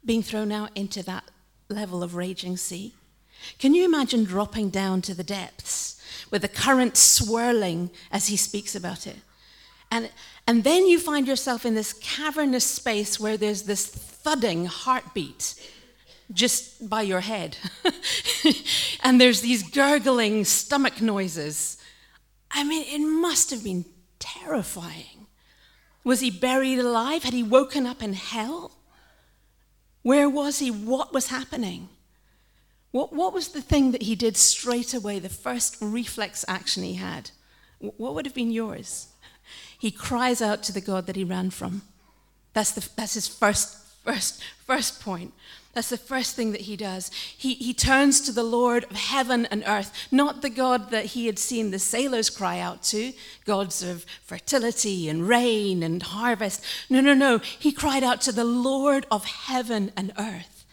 being 0.04 0.22
thrown 0.22 0.52
out 0.52 0.70
into 0.74 1.02
that 1.04 1.24
level 1.68 2.02
of 2.02 2.14
raging 2.14 2.56
sea? 2.56 2.94
Can 3.58 3.74
you 3.74 3.84
imagine 3.84 4.24
dropping 4.24 4.70
down 4.70 5.02
to 5.02 5.14
the 5.14 5.24
depths 5.24 6.00
with 6.30 6.42
the 6.42 6.48
current 6.48 6.96
swirling 6.96 7.90
as 8.10 8.28
he 8.28 8.36
speaks 8.36 8.74
about 8.74 9.06
it? 9.06 9.16
And, 9.90 10.10
and 10.46 10.64
then 10.64 10.86
you 10.86 10.98
find 10.98 11.26
yourself 11.26 11.64
in 11.64 11.74
this 11.74 11.92
cavernous 11.94 12.64
space 12.64 13.20
where 13.20 13.36
there's 13.36 13.62
this 13.62 13.86
thudding 13.86 14.66
heartbeat 14.66 15.54
just 16.32 16.88
by 16.88 17.02
your 17.02 17.20
head. 17.20 17.56
and 19.02 19.20
there's 19.20 19.40
these 19.40 19.62
gurgling 19.62 20.44
stomach 20.44 21.00
noises. 21.00 21.78
I 22.50 22.64
mean, 22.64 22.84
it 22.88 23.06
must 23.06 23.50
have 23.50 23.62
been 23.62 23.84
terrifying. 24.18 25.26
Was 26.04 26.20
he 26.20 26.30
buried 26.30 26.78
alive? 26.78 27.24
Had 27.24 27.34
he 27.34 27.42
woken 27.42 27.86
up 27.86 28.02
in 28.02 28.12
hell? 28.12 28.72
Where 30.02 30.28
was 30.28 30.60
he? 30.60 30.70
What 30.70 31.12
was 31.12 31.28
happening? 31.28 31.88
What, 32.92 33.12
what 33.12 33.34
was 33.34 33.48
the 33.48 33.60
thing 33.60 33.92
that 33.92 34.02
he 34.02 34.14
did 34.14 34.36
straight 34.36 34.94
away, 34.94 35.18
the 35.18 35.28
first 35.28 35.76
reflex 35.80 36.44
action 36.48 36.82
he 36.82 36.94
had? 36.94 37.30
What 37.78 38.14
would 38.14 38.24
have 38.24 38.34
been 38.34 38.50
yours? 38.50 39.08
He 39.78 39.90
cries 39.90 40.40
out 40.40 40.62
to 40.64 40.72
the 40.72 40.80
God 40.80 41.06
that 41.06 41.16
he 41.16 41.24
ran 41.24 41.50
from. 41.50 41.82
That's, 42.52 42.72
the, 42.72 42.88
that's 42.96 43.14
his 43.14 43.28
first, 43.28 43.76
first, 44.04 44.42
first 44.66 45.00
point. 45.00 45.34
That's 45.74 45.90
the 45.90 45.98
first 45.98 46.34
thing 46.34 46.52
that 46.52 46.62
he 46.62 46.74
does. 46.74 47.10
He, 47.36 47.52
he 47.52 47.74
turns 47.74 48.22
to 48.22 48.32
the 48.32 48.42
Lord 48.42 48.84
of 48.84 48.96
heaven 48.96 49.44
and 49.46 49.62
earth, 49.66 49.92
not 50.10 50.40
the 50.40 50.48
God 50.48 50.90
that 50.90 51.04
he 51.04 51.26
had 51.26 51.38
seen 51.38 51.70
the 51.70 51.78
sailors 51.78 52.30
cry 52.30 52.58
out 52.58 52.82
to, 52.84 53.12
gods 53.44 53.82
of 53.82 54.06
fertility 54.24 55.06
and 55.06 55.28
rain 55.28 55.82
and 55.82 56.02
harvest. 56.02 56.64
No, 56.88 57.02
no, 57.02 57.12
no. 57.12 57.38
He 57.38 57.72
cried 57.72 58.02
out 58.02 58.22
to 58.22 58.32
the 58.32 58.44
Lord 58.44 59.06
of 59.10 59.26
heaven 59.26 59.92
and 59.98 60.14
earth. 60.18 60.64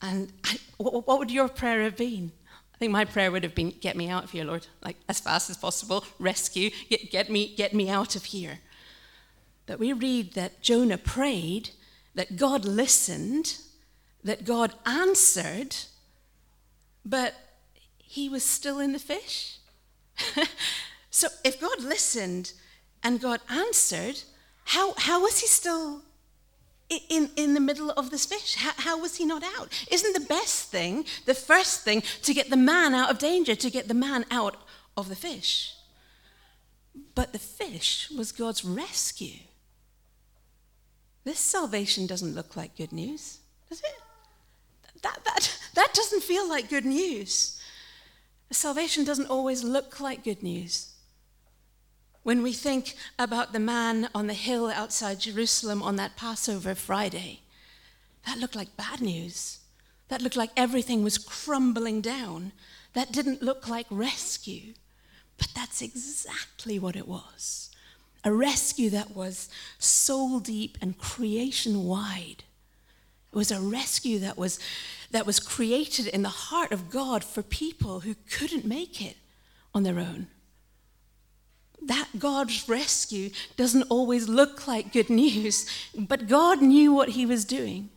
And 0.00 0.32
I, 0.42 0.58
what 0.78 1.18
would 1.18 1.30
your 1.30 1.48
prayer 1.48 1.82
have 1.82 1.98
been? 1.98 2.32
I 2.80 2.84
think 2.88 2.92
my 2.92 3.04
prayer 3.04 3.30
would 3.30 3.42
have 3.42 3.54
been, 3.54 3.74
"Get 3.78 3.94
me 3.94 4.08
out 4.08 4.24
of 4.24 4.30
here, 4.30 4.42
Lord, 4.42 4.66
like 4.82 4.96
as 5.06 5.20
fast 5.20 5.50
as 5.50 5.58
possible. 5.58 6.02
Rescue, 6.18 6.70
get, 6.88 7.10
get 7.10 7.28
me, 7.28 7.54
get 7.54 7.74
me 7.74 7.90
out 7.90 8.16
of 8.16 8.24
here." 8.24 8.60
But 9.66 9.78
we 9.78 9.92
read 9.92 10.32
that 10.32 10.62
Jonah 10.62 10.96
prayed, 10.96 11.70
that 12.14 12.36
God 12.36 12.64
listened, 12.64 13.58
that 14.24 14.46
God 14.46 14.74
answered, 14.86 15.76
but 17.04 17.34
he 17.98 18.30
was 18.30 18.44
still 18.44 18.78
in 18.78 18.92
the 18.92 18.98
fish. 18.98 19.58
so 21.10 21.28
if 21.44 21.60
God 21.60 21.82
listened 21.82 22.54
and 23.02 23.20
God 23.20 23.40
answered, 23.50 24.22
how, 24.64 24.94
how 24.96 25.20
was 25.20 25.40
he 25.40 25.46
still 25.46 26.02
in, 26.90 27.30
in 27.36 27.54
the 27.54 27.60
middle 27.60 27.90
of 27.90 28.10
this 28.10 28.26
fish? 28.26 28.56
How, 28.56 28.72
how 28.76 29.00
was 29.00 29.16
he 29.16 29.24
not 29.24 29.42
out? 29.56 29.68
Isn't 29.90 30.12
the 30.12 30.26
best 30.26 30.70
thing, 30.70 31.04
the 31.24 31.34
first 31.34 31.82
thing, 31.82 32.02
to 32.22 32.34
get 32.34 32.50
the 32.50 32.56
man 32.56 32.94
out 32.94 33.10
of 33.10 33.18
danger, 33.18 33.54
to 33.54 33.70
get 33.70 33.88
the 33.88 33.94
man 33.94 34.24
out 34.30 34.56
of 34.96 35.08
the 35.08 35.16
fish? 35.16 35.74
But 37.14 37.32
the 37.32 37.38
fish 37.38 38.10
was 38.16 38.32
God's 38.32 38.64
rescue. 38.64 39.38
This 41.24 41.38
salvation 41.38 42.06
doesn't 42.06 42.34
look 42.34 42.56
like 42.56 42.76
good 42.76 42.92
news, 42.92 43.38
does 43.68 43.80
it? 43.80 45.02
That, 45.02 45.20
that, 45.24 45.58
that 45.74 45.94
doesn't 45.94 46.22
feel 46.22 46.48
like 46.48 46.68
good 46.68 46.84
news. 46.84 47.60
Salvation 48.50 49.04
doesn't 49.04 49.28
always 49.28 49.62
look 49.62 50.00
like 50.00 50.24
good 50.24 50.42
news. 50.42 50.89
When 52.22 52.42
we 52.42 52.52
think 52.52 52.94
about 53.18 53.52
the 53.52 53.60
man 53.60 54.08
on 54.14 54.26
the 54.26 54.34
hill 54.34 54.68
outside 54.68 55.20
Jerusalem 55.20 55.82
on 55.82 55.96
that 55.96 56.16
Passover 56.16 56.74
Friday, 56.74 57.40
that 58.26 58.38
looked 58.38 58.56
like 58.56 58.76
bad 58.76 59.00
news. 59.00 59.58
That 60.08 60.20
looked 60.20 60.36
like 60.36 60.50
everything 60.56 61.02
was 61.02 61.18
crumbling 61.18 62.00
down. 62.00 62.52
That 62.92 63.12
didn't 63.12 63.42
look 63.42 63.68
like 63.68 63.86
rescue. 63.90 64.74
But 65.38 65.48
that's 65.54 65.80
exactly 65.80 66.78
what 66.78 66.96
it 66.96 67.08
was 67.08 67.70
a 68.22 68.32
rescue 68.32 68.90
that 68.90 69.16
was 69.16 69.48
soul 69.78 70.40
deep 70.40 70.76
and 70.82 70.98
creation 70.98 71.84
wide. 71.84 72.44
It 73.32 73.36
was 73.36 73.50
a 73.50 73.60
rescue 73.60 74.18
that 74.18 74.36
was, 74.36 74.58
that 75.10 75.24
was 75.24 75.40
created 75.40 76.06
in 76.06 76.20
the 76.20 76.28
heart 76.28 76.70
of 76.70 76.90
God 76.90 77.24
for 77.24 77.42
people 77.42 78.00
who 78.00 78.14
couldn't 78.30 78.66
make 78.66 79.00
it 79.00 79.16
on 79.74 79.84
their 79.84 79.98
own 79.98 80.26
that 81.82 82.08
God's 82.18 82.68
rescue 82.68 83.30
doesn't 83.56 83.84
always 83.84 84.28
look 84.28 84.66
like 84.66 84.92
good 84.92 85.10
news, 85.10 85.66
but 85.96 86.28
God 86.28 86.60
knew 86.60 86.92
what 86.92 87.10
he 87.10 87.26
was 87.26 87.44
doing. 87.44 87.90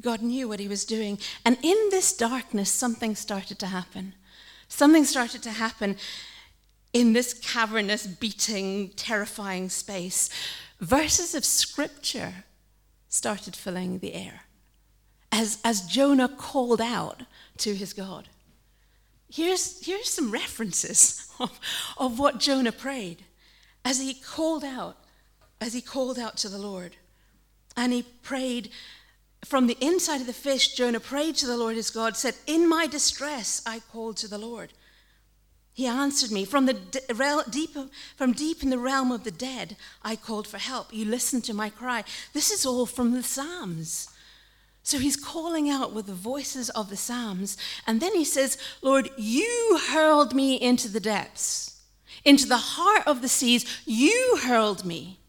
God 0.00 0.22
knew 0.22 0.48
what 0.48 0.60
he 0.60 0.68
was 0.68 0.84
doing. 0.84 1.18
And 1.44 1.58
in 1.62 1.76
this 1.90 2.12
darkness, 2.16 2.70
something 2.70 3.14
started 3.14 3.58
to 3.60 3.66
happen. 3.66 4.14
Something 4.68 5.04
started 5.04 5.42
to 5.42 5.50
happen 5.50 5.96
in 6.92 7.12
this 7.12 7.34
cavernous, 7.34 8.06
beating, 8.06 8.90
terrifying 8.96 9.68
space. 9.68 10.28
Verses 10.80 11.34
of 11.34 11.44
scripture 11.44 12.44
started 13.08 13.54
filling 13.54 13.98
the 13.98 14.14
air 14.14 14.42
as, 15.30 15.58
as 15.64 15.82
Jonah 15.82 16.28
called 16.28 16.80
out 16.80 17.22
to 17.58 17.74
his 17.74 17.92
God 17.92 18.28
here's, 19.32 19.84
here's 19.84 20.10
some 20.10 20.30
references 20.30 21.28
of, 21.40 21.58
of 21.96 22.18
what 22.18 22.40
Jonah 22.40 22.72
prayed 22.72 23.24
as 23.84 24.00
he 24.00 24.14
called 24.14 24.64
out, 24.64 24.96
as 25.60 25.72
he 25.72 25.80
called 25.80 26.18
out 26.18 26.36
to 26.38 26.48
the 26.48 26.58
Lord. 26.58 26.96
And 27.76 27.92
he 27.92 28.02
prayed 28.02 28.70
from 29.44 29.66
the 29.66 29.78
inside 29.80 30.20
of 30.20 30.26
the 30.26 30.32
fish, 30.32 30.74
Jonah 30.74 31.00
prayed 31.00 31.36
to 31.36 31.46
the 31.46 31.56
Lord 31.56 31.74
his 31.74 31.90
God, 31.90 32.16
said, 32.16 32.34
In 32.46 32.68
my 32.68 32.86
distress 32.86 33.60
I 33.66 33.80
called 33.80 34.16
to 34.18 34.28
the 34.28 34.38
Lord. 34.38 34.72
He 35.74 35.86
answered 35.86 36.30
me. 36.30 36.44
From, 36.44 36.66
the 36.66 36.74
deep, 37.50 37.76
from 38.16 38.32
deep 38.32 38.62
in 38.62 38.70
the 38.70 38.78
realm 38.78 39.10
of 39.10 39.24
the 39.24 39.30
dead, 39.30 39.76
I 40.02 40.16
called 40.16 40.46
for 40.46 40.58
help. 40.58 40.92
You 40.92 41.06
listened 41.06 41.44
to 41.44 41.54
my 41.54 41.70
cry. 41.70 42.04
This 42.34 42.50
is 42.50 42.66
all 42.66 42.86
from 42.86 43.12
the 43.12 43.22
Psalms. 43.22 44.08
So 44.82 44.98
he's 44.98 45.16
calling 45.16 45.70
out 45.70 45.92
with 45.92 46.06
the 46.06 46.14
voices 46.14 46.68
of 46.70 46.90
the 46.90 46.96
Psalms. 46.96 47.56
And 47.86 48.00
then 48.00 48.14
he 48.14 48.24
says, 48.24 48.58
Lord, 48.82 49.10
you 49.16 49.78
hurled 49.90 50.34
me 50.34 50.60
into 50.60 50.88
the 50.88 51.00
depths, 51.00 51.80
into 52.24 52.46
the 52.46 52.56
heart 52.56 53.06
of 53.06 53.22
the 53.22 53.28
seas. 53.28 53.64
You 53.86 54.38
hurled 54.42 54.84
me. 54.84 55.20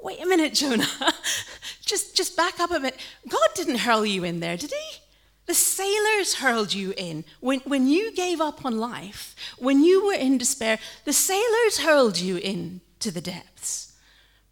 Wait 0.00 0.22
a 0.22 0.26
minute, 0.26 0.54
Jonah. 0.54 0.86
just, 1.84 2.16
just 2.16 2.36
back 2.36 2.60
up 2.60 2.70
a 2.70 2.80
bit. 2.80 2.96
God 3.28 3.48
didn't 3.54 3.78
hurl 3.78 4.06
you 4.06 4.24
in 4.24 4.40
there, 4.40 4.56
did 4.56 4.70
he? 4.70 4.98
The 5.46 5.54
sailors 5.54 6.34
hurled 6.34 6.72
you 6.72 6.92
in. 6.96 7.24
When, 7.40 7.60
when 7.60 7.88
you 7.88 8.12
gave 8.12 8.40
up 8.40 8.64
on 8.64 8.78
life, 8.78 9.34
when 9.58 9.82
you 9.82 10.06
were 10.06 10.14
in 10.14 10.38
despair, 10.38 10.78
the 11.04 11.12
sailors 11.12 11.80
hurled 11.80 12.18
you 12.18 12.36
into 12.36 13.10
the 13.10 13.22
depths. 13.22 13.94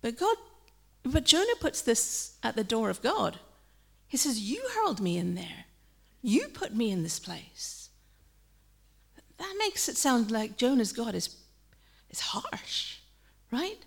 But 0.00 0.18
God, 0.18 0.36
but 1.04 1.24
Jonah 1.24 1.56
puts 1.60 1.82
this 1.82 2.36
at 2.42 2.56
the 2.56 2.64
door 2.64 2.90
of 2.90 3.02
God. 3.02 3.38
He 4.08 4.16
says, 4.16 4.40
You 4.40 4.62
hurled 4.74 5.00
me 5.00 5.16
in 5.16 5.34
there. 5.34 5.66
You 6.22 6.48
put 6.48 6.74
me 6.74 6.90
in 6.90 7.02
this 7.02 7.18
place. 7.18 7.90
That 9.38 9.54
makes 9.58 9.88
it 9.88 9.96
sound 9.96 10.30
like 10.30 10.56
Jonah's 10.56 10.92
God 10.92 11.14
is, 11.14 11.36
is 12.10 12.20
harsh, 12.20 12.98
right? 13.50 13.78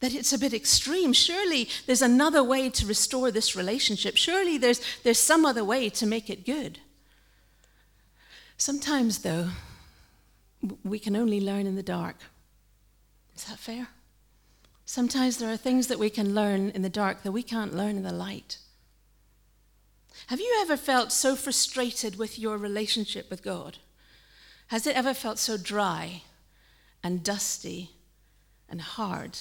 That 0.00 0.14
it's 0.14 0.32
a 0.32 0.38
bit 0.38 0.52
extreme. 0.52 1.12
Surely 1.12 1.68
there's 1.86 2.02
another 2.02 2.42
way 2.42 2.68
to 2.70 2.86
restore 2.86 3.30
this 3.30 3.54
relationship. 3.54 4.16
Surely 4.16 4.58
there's, 4.58 4.80
there's 5.04 5.18
some 5.18 5.46
other 5.46 5.64
way 5.64 5.88
to 5.90 6.06
make 6.06 6.28
it 6.28 6.44
good. 6.44 6.80
Sometimes, 8.56 9.18
though, 9.20 9.50
we 10.84 10.98
can 10.98 11.16
only 11.16 11.40
learn 11.40 11.66
in 11.66 11.76
the 11.76 11.82
dark. 11.82 12.16
Is 13.36 13.44
that 13.44 13.58
fair? 13.58 13.88
Sometimes 14.84 15.38
there 15.38 15.52
are 15.52 15.56
things 15.56 15.86
that 15.86 15.98
we 15.98 16.10
can 16.10 16.34
learn 16.34 16.70
in 16.70 16.82
the 16.82 16.90
dark 16.90 17.22
that 17.22 17.32
we 17.32 17.42
can't 17.42 17.74
learn 17.74 17.96
in 17.96 18.02
the 18.02 18.12
light. 18.12 18.58
Have 20.28 20.40
you 20.40 20.58
ever 20.60 20.76
felt 20.76 21.12
so 21.12 21.36
frustrated 21.36 22.16
with 22.16 22.38
your 22.38 22.56
relationship 22.56 23.30
with 23.30 23.42
God? 23.42 23.78
Has 24.68 24.86
it 24.86 24.96
ever 24.96 25.14
felt 25.14 25.38
so 25.38 25.56
dry 25.56 26.22
and 27.02 27.22
dusty 27.22 27.90
and 28.68 28.80
hard 28.80 29.38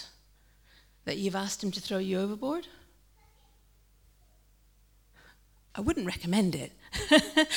that 1.06 1.18
you've 1.18 1.36
asked 1.36 1.64
Him 1.64 1.72
to 1.72 1.82
throw 1.82 2.00
you 2.00 2.20
overboard? 2.20 2.68
I 5.74 5.82
wouldn't 5.82 6.06
recommend 6.06 6.56
it. 6.56 6.74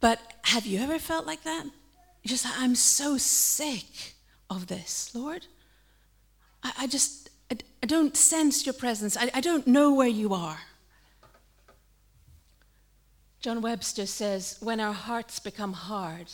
but 0.00 0.20
have 0.44 0.64
you 0.64 0.80
ever 0.80 0.98
felt 0.98 1.26
like 1.26 1.42
that? 1.42 1.66
just, 2.26 2.46
I'm 2.58 2.74
so 2.74 3.16
sick 3.18 4.14
of 4.48 4.66
this, 4.66 5.14
Lord. 5.14 5.46
I, 6.62 6.72
I 6.80 6.86
just, 6.86 7.30
I, 7.50 7.56
I, 7.82 7.86
don't 7.86 8.16
sense 8.16 8.66
your 8.66 8.72
presence. 8.72 9.16
I, 9.16 9.30
I 9.34 9.40
don't 9.40 9.66
know 9.66 9.92
where 9.94 10.08
you 10.08 10.34
are. 10.34 10.58
John 13.40 13.62
Webster 13.62 14.04
says, 14.04 14.58
when 14.60 14.80
our 14.80 14.92
hearts 14.92 15.38
become 15.38 15.72
hard, 15.72 16.26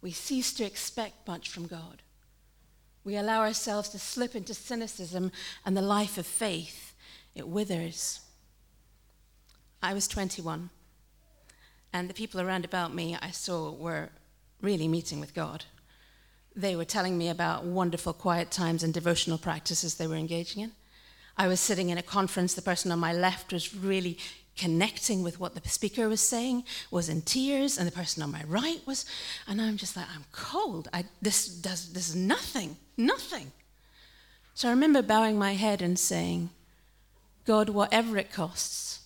we 0.00 0.12
cease 0.12 0.52
to 0.54 0.64
expect 0.64 1.26
much 1.26 1.48
from 1.48 1.66
God. 1.66 2.02
We 3.02 3.16
allow 3.16 3.40
ourselves 3.40 3.88
to 3.90 3.98
slip 3.98 4.36
into 4.36 4.54
cynicism 4.54 5.32
and 5.64 5.76
the 5.76 5.82
life 5.82 6.18
of 6.18 6.26
faith. 6.26 6.94
It 7.34 7.48
withers. 7.48 8.20
I 9.82 9.92
was 9.94 10.06
21, 10.06 10.70
and 11.92 12.08
the 12.08 12.14
people 12.14 12.40
around 12.40 12.64
about 12.64 12.94
me 12.94 13.16
I 13.20 13.30
saw 13.30 13.72
were 13.72 14.10
really 14.60 14.86
meeting 14.86 15.20
with 15.20 15.34
God. 15.34 15.64
They 16.54 16.76
were 16.76 16.84
telling 16.84 17.16
me 17.16 17.28
about 17.28 17.64
wonderful 17.64 18.12
quiet 18.12 18.50
times 18.50 18.82
and 18.82 18.92
devotional 18.92 19.38
practices 19.38 19.94
they 19.94 20.06
were 20.06 20.16
engaging 20.16 20.62
in. 20.62 20.72
I 21.36 21.48
was 21.48 21.60
sitting 21.60 21.88
in 21.88 21.96
a 21.96 22.02
conference, 22.02 22.52
the 22.52 22.62
person 22.62 22.92
on 22.92 22.98
my 22.98 23.14
left 23.14 23.52
was 23.52 23.74
really 23.74 24.18
connecting 24.60 25.22
with 25.22 25.40
what 25.40 25.54
the 25.54 25.68
speaker 25.68 26.06
was 26.06 26.20
saying, 26.20 26.64
was 26.90 27.08
in 27.08 27.22
tears, 27.22 27.78
and 27.78 27.86
the 27.86 27.92
person 27.92 28.22
on 28.22 28.30
my 28.30 28.44
right 28.46 28.80
was, 28.86 29.06
and 29.48 29.58
I'm 29.58 29.78
just 29.78 29.96
like, 29.96 30.04
I'm 30.14 30.26
cold. 30.32 30.86
I, 30.92 31.06
this 31.22 31.48
does 31.48 31.94
this 31.94 32.10
is 32.10 32.14
nothing, 32.14 32.76
nothing. 32.98 33.52
So 34.52 34.68
I 34.68 34.72
remember 34.72 35.00
bowing 35.00 35.38
my 35.38 35.54
head 35.54 35.80
and 35.80 35.98
saying, 35.98 36.50
God, 37.46 37.70
whatever 37.70 38.18
it 38.18 38.30
costs, 38.30 39.00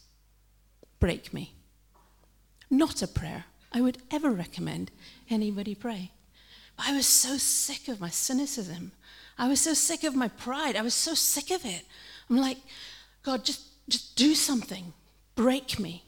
break 0.99 1.33
me. 1.33 1.55
Not 2.69 3.01
a 3.01 3.07
prayer 3.07 3.45
I 3.71 3.81
would 3.81 3.99
ever 4.11 4.33
recommend 4.33 4.91
anybody 5.31 5.77
pray. 5.77 6.11
But 6.77 6.89
I 6.89 6.97
was 6.97 7.07
so 7.07 7.37
sick 7.37 7.87
of 7.87 8.01
my 8.01 8.11
cynicism. 8.11 8.91
I 9.39 9.47
was 9.47 9.61
so 9.61 9.73
sick 9.73 10.03
of 10.03 10.17
my 10.17 10.27
pride. 10.27 10.75
I 10.75 10.83
was 10.83 10.95
so 10.95 11.15
sick 11.15 11.53
of 11.53 11.65
it. 11.65 11.85
I'm 12.29 12.39
like, 12.39 12.59
God, 13.23 13.45
just, 13.45 13.63
just 13.89 14.17
do 14.17 14.35
something 14.35 14.93
break 15.35 15.79
me. 15.79 16.05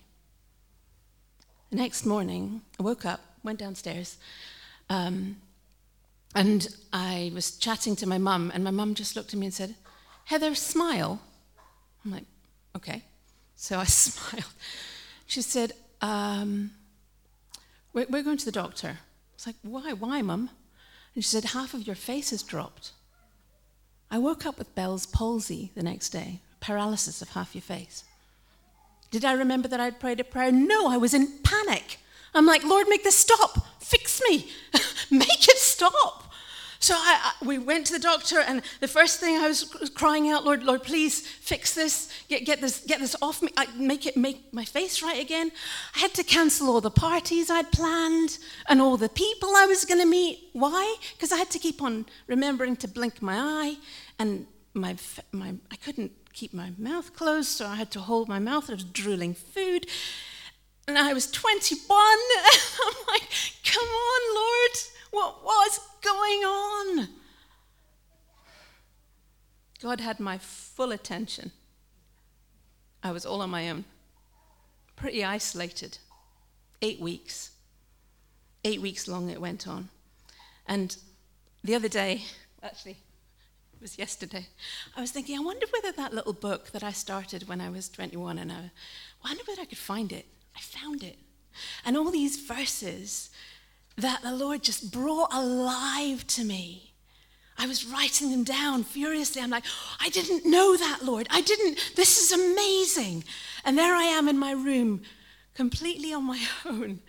The 1.70 1.76
next 1.76 2.06
morning, 2.06 2.62
I 2.78 2.82
woke 2.82 3.04
up, 3.04 3.20
went 3.42 3.58
downstairs, 3.58 4.18
um, 4.88 5.36
and 6.34 6.68
I 6.92 7.32
was 7.34 7.56
chatting 7.56 7.96
to 7.96 8.06
my 8.06 8.18
mum, 8.18 8.52
and 8.54 8.62
my 8.62 8.70
mum 8.70 8.94
just 8.94 9.16
looked 9.16 9.32
at 9.32 9.38
me 9.38 9.46
and 9.46 9.54
said, 9.54 9.74
Heather, 10.26 10.54
smile. 10.54 11.20
I'm 12.04 12.12
like, 12.12 12.24
okay. 12.76 13.02
So 13.56 13.78
I 13.78 13.84
smiled. 13.84 14.44
She 15.26 15.42
said, 15.42 15.72
um, 16.00 16.72
we're, 17.92 18.06
we're, 18.10 18.22
going 18.22 18.36
to 18.36 18.44
the 18.44 18.52
doctor. 18.52 18.88
I 18.88 19.34
was 19.34 19.46
like, 19.46 19.56
why? 19.62 19.92
Why, 19.92 20.22
mum? 20.22 20.50
And 21.14 21.24
she 21.24 21.30
said, 21.30 21.46
half 21.46 21.74
of 21.74 21.86
your 21.86 21.96
face 21.96 22.30
has 22.30 22.42
dropped. 22.42 22.92
I 24.10 24.18
woke 24.18 24.46
up 24.46 24.58
with 24.58 24.74
Bell's 24.74 25.06
palsy 25.06 25.72
the 25.74 25.82
next 25.82 26.10
day, 26.10 26.40
paralysis 26.60 27.22
of 27.22 27.30
half 27.30 27.54
your 27.54 27.62
face. 27.62 28.04
Did 29.10 29.24
I 29.24 29.32
remember 29.32 29.68
that 29.68 29.80
I'd 29.80 30.00
prayed 30.00 30.20
a 30.20 30.24
prayer? 30.24 30.52
No, 30.52 30.88
I 30.88 30.96
was 30.96 31.14
in 31.14 31.38
panic. 31.42 31.98
I'm 32.34 32.46
like, 32.46 32.64
Lord, 32.64 32.88
make 32.88 33.04
this 33.04 33.16
stop. 33.16 33.66
Fix 33.80 34.20
me. 34.28 34.50
make 35.10 35.48
it 35.48 35.58
stop. 35.58 36.26
So 36.78 36.94
I, 36.94 37.32
I, 37.40 37.44
we 37.44 37.58
went 37.58 37.86
to 37.86 37.94
the 37.94 37.98
doctor, 37.98 38.40
and 38.40 38.62
the 38.80 38.88
first 38.88 39.18
thing 39.18 39.36
I 39.36 39.48
was 39.48 39.64
crying 39.94 40.28
out, 40.30 40.44
Lord, 40.44 40.62
Lord, 40.62 40.82
please 40.82 41.26
fix 41.26 41.74
this, 41.74 42.12
get, 42.28 42.44
get 42.44 42.60
this, 42.60 42.80
get 42.86 43.00
this 43.00 43.16
off 43.22 43.42
me, 43.42 43.50
I, 43.56 43.66
make 43.76 44.06
it, 44.06 44.16
make 44.16 44.52
my 44.52 44.64
face 44.64 45.02
right 45.02 45.20
again. 45.20 45.50
I 45.94 46.00
had 46.00 46.14
to 46.14 46.22
cancel 46.22 46.68
all 46.68 46.80
the 46.80 46.90
parties 46.90 47.50
I'd 47.50 47.72
planned 47.72 48.38
and 48.68 48.80
all 48.80 48.96
the 48.96 49.08
people 49.08 49.56
I 49.56 49.66
was 49.66 49.84
going 49.84 50.00
to 50.00 50.06
meet. 50.06 50.50
Why? 50.52 50.96
Because 51.14 51.32
I 51.32 51.38
had 51.38 51.50
to 51.50 51.58
keep 51.58 51.82
on 51.82 52.06
remembering 52.26 52.76
to 52.76 52.88
blink 52.88 53.22
my 53.22 53.36
eye, 53.36 53.76
and 54.18 54.46
my, 54.74 54.96
my, 55.32 55.54
I 55.70 55.76
couldn't 55.76 56.12
keep 56.36 56.52
my 56.52 56.70
mouth 56.76 57.14
closed, 57.16 57.48
so 57.48 57.66
I 57.66 57.76
had 57.76 57.90
to 57.92 58.00
hold 58.00 58.28
my 58.28 58.38
mouth. 58.38 58.68
I 58.68 58.74
was 58.74 58.84
drooling 58.84 59.32
food. 59.32 59.86
And 60.86 60.98
I 60.98 61.14
was 61.14 61.30
21. 61.30 61.80
I'm 61.90 62.94
like, 63.08 63.28
come 63.64 63.88
on, 63.88 64.34
Lord, 64.34 64.70
what 65.10 65.42
was 65.42 65.80
going 66.02 66.40
on? 66.44 67.08
God 69.82 70.00
had 70.00 70.20
my 70.20 70.36
full 70.36 70.92
attention. 70.92 71.52
I 73.02 73.12
was 73.12 73.24
all 73.24 73.40
on 73.40 73.50
my 73.50 73.70
own, 73.70 73.86
pretty 74.94 75.24
isolated. 75.24 75.98
Eight 76.82 77.00
weeks. 77.00 77.52
Eight 78.62 78.82
weeks 78.82 79.08
long 79.08 79.30
it 79.30 79.40
went 79.40 79.66
on. 79.66 79.88
And 80.66 80.96
the 81.64 81.74
other 81.74 81.88
day, 81.88 82.24
actually, 82.62 82.98
it 83.76 83.82
was 83.82 83.98
yesterday. 83.98 84.46
I 84.96 85.02
was 85.02 85.10
thinking, 85.10 85.36
I 85.36 85.42
wonder 85.42 85.66
whether 85.70 85.94
that 85.96 86.14
little 86.14 86.32
book 86.32 86.70
that 86.70 86.82
I 86.82 86.92
started 86.92 87.46
when 87.46 87.60
I 87.60 87.68
was 87.68 87.90
21 87.90 88.38
and 88.38 88.50
I 88.50 88.70
wonder 89.22 89.42
whether 89.46 89.60
I 89.62 89.66
could 89.66 89.76
find 89.76 90.12
it. 90.12 90.26
I 90.56 90.60
found 90.60 91.02
it. 91.02 91.18
And 91.84 91.96
all 91.96 92.10
these 92.10 92.40
verses 92.40 93.30
that 93.96 94.22
the 94.22 94.34
Lord 94.34 94.62
just 94.62 94.92
brought 94.92 95.32
alive 95.32 96.26
to 96.28 96.44
me. 96.44 96.94
I 97.58 97.66
was 97.66 97.84
writing 97.86 98.30
them 98.30 98.44
down 98.44 98.82
furiously. 98.84 99.42
I'm 99.42 99.50
like, 99.50 99.64
I 100.00 100.08
didn't 100.08 100.44
know 100.50 100.76
that, 100.76 101.00
Lord. 101.02 101.26
I 101.30 101.42
didn't. 101.42 101.92
This 101.96 102.18
is 102.18 102.32
amazing. 102.32 103.24
And 103.64 103.76
there 103.76 103.94
I 103.94 104.04
am 104.04 104.28
in 104.28 104.38
my 104.38 104.52
room, 104.52 105.02
completely 105.54 106.12
on 106.12 106.24
my 106.24 106.42
own, 106.66 107.00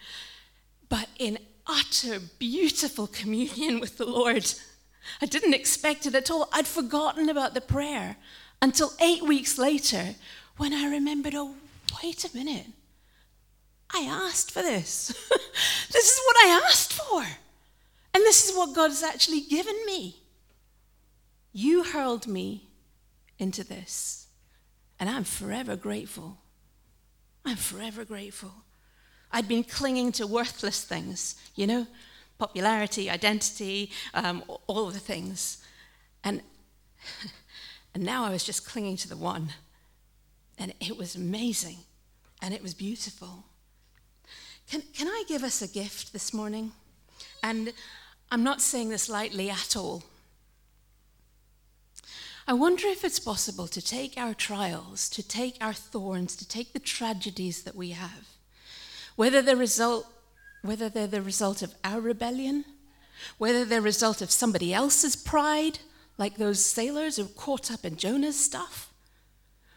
but 0.89 1.07
in 1.17 1.39
utter 1.65 2.19
beautiful 2.39 3.07
communion 3.07 3.79
with 3.79 3.97
the 3.97 4.05
Lord. 4.05 4.53
I 5.21 5.25
didn't 5.25 5.53
expect 5.53 6.05
it 6.05 6.15
at 6.15 6.31
all. 6.31 6.49
I'd 6.51 6.67
forgotten 6.67 7.29
about 7.29 7.53
the 7.53 7.61
prayer 7.61 8.17
until 8.61 8.91
eight 9.01 9.23
weeks 9.23 9.57
later 9.57 10.15
when 10.57 10.73
I 10.73 10.89
remembered 10.89 11.35
oh, 11.35 11.55
wait 12.03 12.23
a 12.25 12.35
minute. 12.35 12.67
I 13.93 14.01
asked 14.01 14.51
for 14.51 14.61
this. 14.61 15.07
this 15.91 16.11
is 16.11 16.21
what 16.25 16.35
I 16.37 16.61
asked 16.65 16.93
for. 16.93 17.23
And 18.13 18.23
this 18.23 18.49
is 18.49 18.55
what 18.55 18.75
God 18.75 18.89
has 18.89 19.03
actually 19.03 19.41
given 19.41 19.75
me. 19.85 20.17
You 21.53 21.83
hurled 21.83 22.27
me 22.27 22.67
into 23.39 23.63
this, 23.63 24.27
and 24.99 25.09
I'm 25.09 25.23
forever 25.23 25.75
grateful. 25.75 26.37
I'm 27.45 27.55
forever 27.55 28.03
grateful. 28.03 28.51
I'd 29.31 29.47
been 29.47 29.63
clinging 29.63 30.11
to 30.13 30.27
worthless 30.27 30.83
things, 30.83 31.35
you 31.55 31.67
know, 31.67 31.87
popularity, 32.37 33.09
identity, 33.09 33.91
um, 34.13 34.43
all 34.67 34.87
of 34.87 34.93
the 34.93 34.99
things. 34.99 35.63
And, 36.23 36.41
and 37.93 38.03
now 38.03 38.25
I 38.25 38.29
was 38.29 38.43
just 38.43 38.67
clinging 38.67 38.97
to 38.97 39.09
the 39.09 39.17
one. 39.17 39.49
And 40.57 40.73
it 40.79 40.97
was 40.97 41.15
amazing 41.15 41.77
and 42.41 42.53
it 42.53 42.61
was 42.61 42.73
beautiful. 42.73 43.45
Can, 44.69 44.81
can 44.93 45.07
I 45.07 45.23
give 45.27 45.43
us 45.43 45.61
a 45.61 45.67
gift 45.67 46.13
this 46.13 46.33
morning? 46.33 46.71
And 47.41 47.73
I'm 48.31 48.43
not 48.43 48.61
saying 48.61 48.89
this 48.89 49.07
lightly 49.07 49.49
at 49.49 49.75
all. 49.75 50.03
I 52.49 52.53
wonder 52.53 52.87
if 52.87 53.03
it's 53.03 53.19
possible 53.19 53.67
to 53.67 53.81
take 53.81 54.17
our 54.17 54.33
trials, 54.33 55.09
to 55.09 55.21
take 55.21 55.57
our 55.59 55.73
thorns, 55.73 56.35
to 56.37 56.47
take 56.47 56.71
the 56.71 56.79
tragedies 56.79 57.63
that 57.63 57.75
we 57.75 57.89
have, 57.89 58.29
whether 59.15 59.41
the 59.41 59.57
result 59.57 60.07
whether 60.61 60.89
they're 60.89 61.07
the 61.07 61.21
result 61.21 61.61
of 61.61 61.73
our 61.83 62.01
rebellion, 62.01 62.65
whether 63.37 63.65
they're 63.65 63.79
the 63.79 63.85
result 63.85 64.21
of 64.21 64.31
somebody 64.31 64.73
else's 64.73 65.15
pride, 65.15 65.79
like 66.17 66.37
those 66.37 66.63
sailors 66.63 67.17
who 67.17 67.25
caught 67.25 67.71
up 67.71 67.85
in 67.85 67.97
Jonah's 67.97 68.39
stuff, 68.39 68.91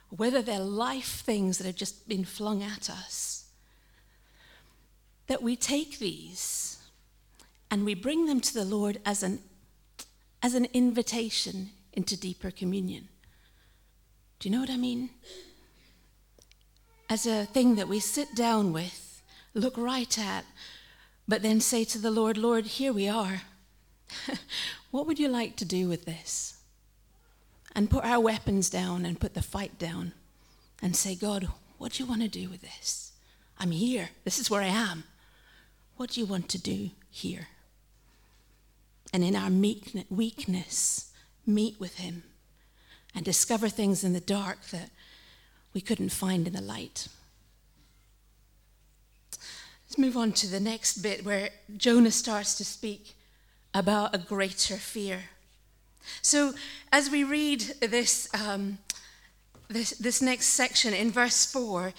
whether 0.09 0.43
they're 0.43 0.59
life 0.59 1.23
things 1.25 1.59
that 1.59 1.67
have 1.67 1.77
just 1.77 2.09
been 2.09 2.25
flung 2.25 2.63
at 2.63 2.91
us, 2.91 3.45
that 5.27 5.43
we 5.43 5.55
take 5.55 5.99
these 5.99 6.79
and 7.71 7.85
we 7.85 7.95
bring 7.95 8.27
them 8.27 8.41
to 8.41 8.55
the 8.55 8.65
Lord 8.65 9.01
as 9.07 9.23
an, 9.23 9.41
as 10.43 10.55
an 10.55 10.67
invitation 10.73 11.71
into 11.93 12.19
deeper 12.19 12.51
communion. 12.51 13.09
Do 14.41 14.49
you 14.49 14.55
know 14.55 14.61
what 14.61 14.71
I 14.71 14.77
mean? 14.77 15.11
As 17.09 17.27
a 17.27 17.45
thing 17.45 17.77
that 17.77 17.89
we 17.89 18.01
sit 18.01 18.35
down 18.35 18.73
with, 18.73 19.10
look 19.55 19.77
right 19.77 20.19
at, 20.19 20.45
but 21.27 21.43
then 21.43 21.61
say 21.61 21.85
to 21.85 21.99
the 21.99 22.11
Lord, 22.11 22.37
Lord, 22.37 22.67
here 22.67 22.93
we 22.93 23.09
are. 23.09 23.43
what 24.91 25.07
would 25.07 25.19
you 25.19 25.29
like 25.29 25.57
to 25.57 25.65
do 25.65 25.89
with 25.89 26.05
this? 26.05 26.59
And 27.75 27.91
put 27.91 28.05
our 28.05 28.21
weapons 28.21 28.69
down 28.69 29.05
and 29.05 29.21
put 29.21 29.35
the 29.35 29.43
fight 29.43 29.79
down 29.79 30.13
and 30.83 30.97
say, 30.97 31.15
God, 31.15 31.49
what 31.79 31.93
do 31.93 32.03
you 32.03 32.09
want 32.09 32.23
to 32.23 32.29
do 32.29 32.49
with 32.49 32.63
this? 32.63 33.13
I'm 33.59 33.71
here. 33.71 34.11
This 34.25 34.39
is 34.39 34.51
where 34.51 34.63
I 34.63 34.67
am. 34.67 35.05
What 35.97 36.11
do 36.11 36.21
you 36.21 36.27
want 36.27 36.49
to 36.49 36.59
do 36.59 36.91
here? 37.11 37.49
And 39.13 39.23
in 39.23 39.37
our 39.37 39.51
weakness, 39.51 41.13
meet 41.47 41.79
with 41.79 41.97
Him 41.97 42.23
and 43.15 43.25
discover 43.25 43.69
things 43.69 44.03
in 44.03 44.13
the 44.13 44.21
dark 44.21 44.67
that 44.67 44.91
we 45.75 45.81
couldn't 45.81 46.11
find 46.11 46.47
in 46.47 46.55
the 46.55 46.61
light. 46.61 47.09
Let's 49.91 49.99
move 49.99 50.17
on 50.17 50.31
to 50.35 50.47
the 50.47 50.61
next 50.61 50.99
bit 50.99 51.25
where 51.25 51.51
Jonah 51.77 52.13
starts 52.13 52.55
to 52.59 52.65
speak 52.65 53.17
about 53.75 54.15
a 54.15 54.19
greater 54.19 54.77
fear. 54.77 55.23
So, 56.23 56.55
as 56.93 57.11
we 57.11 57.25
read 57.25 57.63
this, 57.81 58.29
um, 58.33 58.79
this, 59.67 59.91
this 59.91 60.23
next 60.23 60.47
section 60.47 60.95
in 60.95 61.11
verse 61.11 61.45
4, 61.45 61.93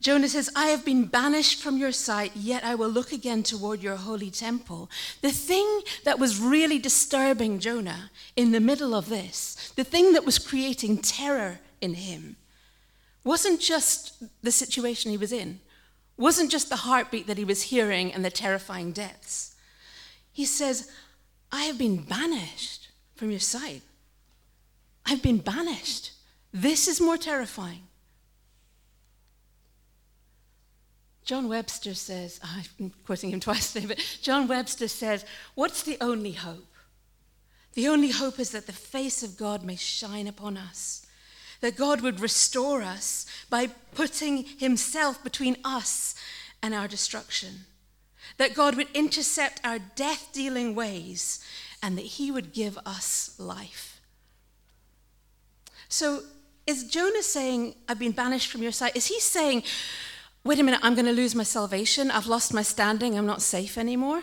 Jonah 0.00 0.28
says, 0.28 0.50
I 0.56 0.66
have 0.66 0.84
been 0.84 1.04
banished 1.04 1.62
from 1.62 1.76
your 1.76 1.92
sight, 1.92 2.32
yet 2.34 2.64
I 2.64 2.74
will 2.74 2.88
look 2.88 3.12
again 3.12 3.44
toward 3.44 3.84
your 3.84 3.94
holy 3.94 4.32
temple. 4.32 4.90
The 5.22 5.30
thing 5.30 5.82
that 6.02 6.18
was 6.18 6.40
really 6.40 6.80
disturbing 6.80 7.60
Jonah 7.60 8.10
in 8.34 8.50
the 8.50 8.58
middle 8.58 8.96
of 8.96 9.08
this, 9.08 9.72
the 9.76 9.84
thing 9.84 10.12
that 10.14 10.26
was 10.26 10.40
creating 10.40 11.02
terror 11.02 11.60
in 11.80 11.94
him, 11.94 12.34
wasn't 13.22 13.60
just 13.60 14.24
the 14.42 14.50
situation 14.50 15.12
he 15.12 15.16
was 15.16 15.30
in, 15.30 15.60
wasn't 16.18 16.50
just 16.50 16.68
the 16.68 16.76
heartbeat 16.76 17.26
that 17.26 17.38
he 17.38 17.44
was 17.44 17.62
hearing 17.62 18.12
and 18.12 18.24
the 18.24 18.30
terrifying 18.30 18.92
deaths. 18.92 19.54
He 20.32 20.44
says, 20.44 20.90
I 21.50 21.62
have 21.64 21.78
been 21.78 22.02
banished 22.02 22.88
from 23.14 23.30
your 23.30 23.40
sight. 23.40 23.82
I've 25.06 25.22
been 25.22 25.38
banished. 25.38 26.12
This 26.52 26.88
is 26.88 27.00
more 27.00 27.16
terrifying. 27.16 27.82
John 31.24 31.48
Webster 31.48 31.94
says, 31.94 32.40
I'm 32.80 32.92
quoting 33.04 33.30
him 33.30 33.40
twice 33.40 33.72
today, 33.72 33.86
but 33.86 34.18
John 34.22 34.48
Webster 34.48 34.88
says, 34.88 35.24
What's 35.54 35.82
the 35.82 35.98
only 36.00 36.32
hope? 36.32 36.72
The 37.74 37.88
only 37.88 38.10
hope 38.10 38.40
is 38.40 38.50
that 38.50 38.66
the 38.66 38.72
face 38.72 39.22
of 39.22 39.36
God 39.36 39.62
may 39.62 39.76
shine 39.76 40.26
upon 40.26 40.56
us, 40.56 41.06
that 41.60 41.76
God 41.76 42.00
would 42.00 42.20
restore 42.20 42.82
us 42.82 43.26
by 43.50 43.68
putting 43.94 44.44
himself 44.44 45.22
between 45.24 45.56
us 45.64 46.14
and 46.62 46.74
our 46.74 46.88
destruction, 46.88 47.66
that 48.36 48.54
God 48.54 48.76
would 48.76 48.88
intercept 48.94 49.60
our 49.64 49.78
death 49.78 50.28
dealing 50.32 50.74
ways, 50.74 51.44
and 51.82 51.96
that 51.96 52.04
he 52.04 52.30
would 52.30 52.52
give 52.52 52.78
us 52.84 53.34
life. 53.38 54.00
So, 55.88 56.22
is 56.66 56.84
Jonah 56.84 57.22
saying, 57.22 57.74
I've 57.88 57.98
been 57.98 58.12
banished 58.12 58.50
from 58.50 58.62
your 58.62 58.72
sight? 58.72 58.94
Is 58.94 59.06
he 59.06 59.20
saying, 59.20 59.62
wait 60.44 60.58
a 60.58 60.62
minute, 60.62 60.80
I'm 60.82 60.94
going 60.94 61.06
to 61.06 61.12
lose 61.12 61.34
my 61.34 61.42
salvation. 61.42 62.10
I've 62.10 62.26
lost 62.26 62.52
my 62.52 62.62
standing. 62.62 63.16
I'm 63.16 63.26
not 63.26 63.42
safe 63.42 63.78
anymore. 63.78 64.22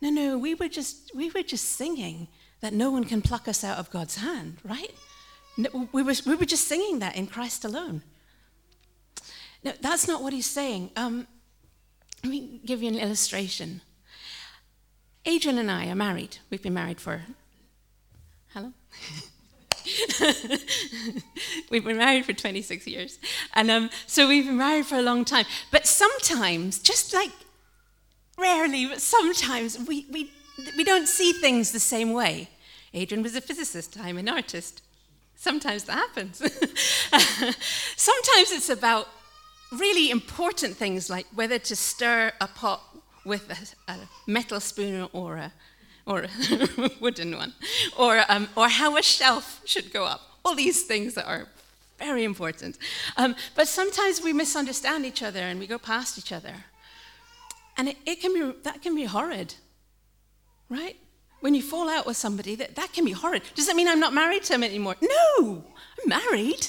No, 0.00 0.10
no, 0.10 0.38
we 0.38 0.54
were 0.54 0.68
just, 0.68 1.14
we 1.14 1.30
were 1.30 1.42
just 1.42 1.70
singing 1.70 2.28
that 2.60 2.72
no 2.72 2.90
one 2.90 3.04
can 3.04 3.22
pluck 3.22 3.48
us 3.48 3.62
out 3.64 3.78
of 3.78 3.90
God's 3.90 4.16
hand, 4.16 4.58
right? 4.64 4.94
We, 5.56 6.02
were, 6.02 6.14
we 6.26 6.34
were 6.34 6.46
just 6.46 6.66
singing 6.66 7.00
that 7.00 7.16
in 7.16 7.26
Christ 7.26 7.64
alone. 7.64 8.02
No, 9.64 9.72
that's 9.80 10.08
not 10.08 10.22
what 10.22 10.32
he's 10.32 10.46
saying. 10.46 10.90
Um, 10.96 11.26
let 12.24 12.30
me 12.30 12.60
give 12.64 12.82
you 12.82 12.88
an 12.88 12.98
illustration. 12.98 13.82
Adrian 15.24 15.58
and 15.58 15.70
I 15.70 15.88
are 15.88 15.94
married. 15.94 16.38
We've 16.50 16.62
been 16.62 16.74
married 16.74 17.00
for, 17.00 17.22
hello? 18.48 18.72
we've 21.70 21.84
been 21.84 21.98
married 21.98 22.24
for 22.24 22.32
26 22.32 22.86
years. 22.86 23.18
And 23.54 23.70
um, 23.70 23.90
so 24.06 24.28
we've 24.28 24.46
been 24.46 24.56
married 24.56 24.86
for 24.86 24.96
a 24.96 25.02
long 25.02 25.24
time. 25.24 25.46
But 25.70 25.86
sometimes, 25.86 26.78
just 26.78 27.14
like 27.14 27.30
rarely, 28.38 28.86
but 28.86 29.00
sometimes 29.00 29.78
we, 29.78 30.06
we, 30.10 30.32
we 30.76 30.84
don't 30.84 31.06
see 31.06 31.32
things 31.32 31.72
the 31.72 31.80
same 31.80 32.12
way. 32.12 32.48
Adrian 32.94 33.22
was 33.22 33.36
a 33.36 33.40
physicist, 33.40 33.98
I'm 34.00 34.18
an 34.18 34.28
artist. 34.28 34.82
Sometimes 35.42 35.82
that 35.84 35.94
happens. 35.94 36.38
sometimes 37.96 38.52
it's 38.52 38.68
about 38.68 39.08
really 39.72 40.08
important 40.08 40.76
things 40.76 41.10
like 41.10 41.26
whether 41.34 41.58
to 41.58 41.74
stir 41.74 42.30
a 42.40 42.46
pot 42.46 42.80
with 43.24 43.74
a, 43.88 43.92
a 43.92 43.96
metal 44.28 44.60
spoon 44.60 45.08
or 45.12 45.38
a 45.38 45.52
or 46.06 46.26
a 46.26 46.90
wooden 47.00 47.36
one, 47.36 47.54
or, 47.98 48.24
um, 48.28 48.48
or 48.56 48.68
how 48.68 48.96
a 48.96 49.02
shelf 49.02 49.60
should 49.64 49.92
go 49.92 50.04
up. 50.04 50.20
All 50.44 50.54
these 50.54 50.84
things 50.84 51.14
that 51.14 51.26
are 51.26 51.48
very 51.98 52.22
important. 52.22 52.78
Um, 53.16 53.34
but 53.56 53.66
sometimes 53.66 54.20
we 54.22 54.32
misunderstand 54.32 55.04
each 55.06 55.22
other 55.24 55.40
and 55.40 55.58
we 55.58 55.66
go 55.66 55.78
past 55.78 56.18
each 56.18 56.32
other. 56.32 56.54
And 57.76 57.88
it, 57.88 57.96
it 58.06 58.20
can 58.20 58.32
be, 58.32 58.52
that 58.62 58.82
can 58.82 58.94
be 58.94 59.04
horrid, 59.04 59.54
right? 60.68 60.96
When 61.42 61.56
you 61.56 61.62
fall 61.62 61.90
out 61.90 62.06
with 62.06 62.16
somebody, 62.16 62.54
that, 62.54 62.76
that 62.76 62.92
can 62.92 63.04
be 63.04 63.10
horrid. 63.10 63.42
Does 63.56 63.66
that 63.66 63.74
mean 63.74 63.88
I'm 63.88 63.98
not 63.98 64.14
married 64.14 64.44
to 64.44 64.54
him 64.54 64.62
anymore? 64.62 64.94
No, 65.00 65.64
I'm 66.00 66.08
married. 66.08 66.68